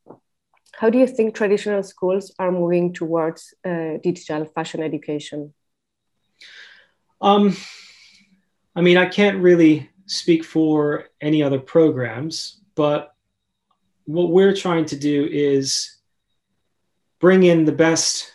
How 0.74 0.90
do 0.90 0.98
you 0.98 1.06
think 1.06 1.34
traditional 1.34 1.82
schools 1.82 2.30
are 2.38 2.52
moving 2.52 2.92
towards 2.92 3.54
uh, 3.66 3.96
digital 4.02 4.44
fashion 4.44 4.82
education? 4.82 5.54
Um, 7.22 7.56
I 8.76 8.82
mean, 8.82 8.98
I 8.98 9.06
can't 9.06 9.38
really 9.38 9.88
speak 10.04 10.44
for 10.44 11.06
any 11.22 11.42
other 11.42 11.58
programs, 11.58 12.60
but 12.74 13.14
what 14.04 14.30
we're 14.30 14.54
trying 14.54 14.84
to 14.92 14.96
do 14.96 15.26
is 15.32 15.96
bring 17.18 17.44
in 17.44 17.64
the 17.64 17.78
best 17.86 18.34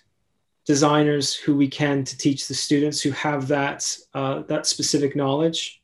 designers 0.66 1.36
who 1.36 1.56
we 1.56 1.68
can 1.68 2.04
to 2.04 2.18
teach 2.18 2.48
the 2.48 2.56
students 2.56 3.00
who 3.00 3.12
have 3.12 3.48
that 3.50 3.96
uh, 4.16 4.42
that 4.48 4.66
specific 4.66 5.16
knowledge 5.16 5.83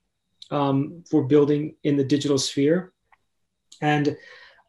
um, 0.51 1.03
for 1.09 1.23
building 1.23 1.75
in 1.83 1.97
the 1.97 2.03
digital 2.03 2.37
sphere, 2.37 2.91
and 3.81 4.17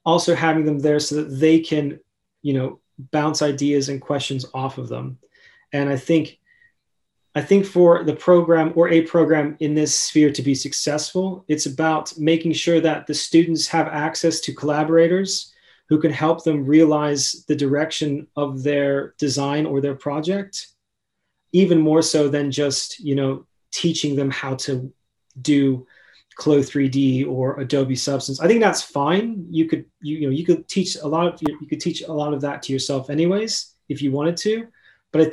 also 0.05 0.35
having 0.35 0.65
them 0.65 0.79
there 0.79 1.01
so 1.01 1.17
that 1.17 1.35
they 1.37 1.61
can, 1.61 2.01
you 2.43 2.55
know, 2.55 2.81
bounce 3.11 3.43
ideas 3.43 3.89
and 3.89 4.01
questions 4.01 4.47
off 4.55 4.79
of 4.79 4.89
them. 4.89 5.19
And 5.73 5.89
I 5.89 5.97
think 5.97 6.39
I 7.35 7.41
think 7.43 7.65
for 7.65 8.03
the 8.03 8.17
program 8.17 8.73
or 8.75 8.89
a 8.89 9.03
program 9.03 9.57
in 9.61 9.75
this 9.75 9.97
sphere 9.97 10.33
to 10.33 10.43
be 10.43 10.55
successful, 10.55 11.45
it's 11.47 11.67
about 11.67 12.19
making 12.19 12.55
sure 12.55 12.81
that 12.81 13.07
the 13.07 13.15
students 13.15 13.69
have 13.69 13.87
access 13.87 14.41
to 14.41 14.53
collaborators 14.53 15.55
who 15.89 16.01
can 16.01 16.13
help 16.13 16.43
them 16.43 16.67
realize 16.67 17.45
the 17.47 17.55
direction 17.55 18.27
of 18.37 18.63
their 18.65 19.15
design 19.19 19.65
or 19.65 19.81
their 19.81 19.95
project, 19.95 20.69
even 21.53 21.81
more 21.81 22.03
so 22.03 22.29
than 22.29 22.51
just, 22.51 22.99
you 22.99 23.15
know, 23.15 23.47
teaching 23.73 24.17
them 24.17 24.31
how 24.31 24.55
to 24.57 24.93
do 25.43 25.87
Clo 26.37 26.61
3D 26.61 27.29
or 27.29 27.61
Adobe 27.61 27.97
Substance. 27.97 28.41
I 28.41 28.47
think 28.47 28.61
that's 28.61 28.83
fine. 28.83 29.47
You 29.51 29.67
could, 29.67 29.85
you, 30.01 30.17
you 30.19 30.27
know, 30.27 30.33
you 30.33 30.45
could 30.45 30.69
teach 30.69 30.97
a 30.97 31.07
lot 31.07 31.27
of, 31.27 31.41
you 31.43 31.67
could 31.69 31.81
teach 31.81 32.03
a 32.03 32.13
lot 32.13 32.33
of 32.33 32.41
that 32.43 32.63
to 32.65 32.73
yourself 32.73 33.11
anyways, 33.11 33.75
if 33.89 34.01
you 34.01 34.13
wanted 34.13 34.37
to 34.39 34.69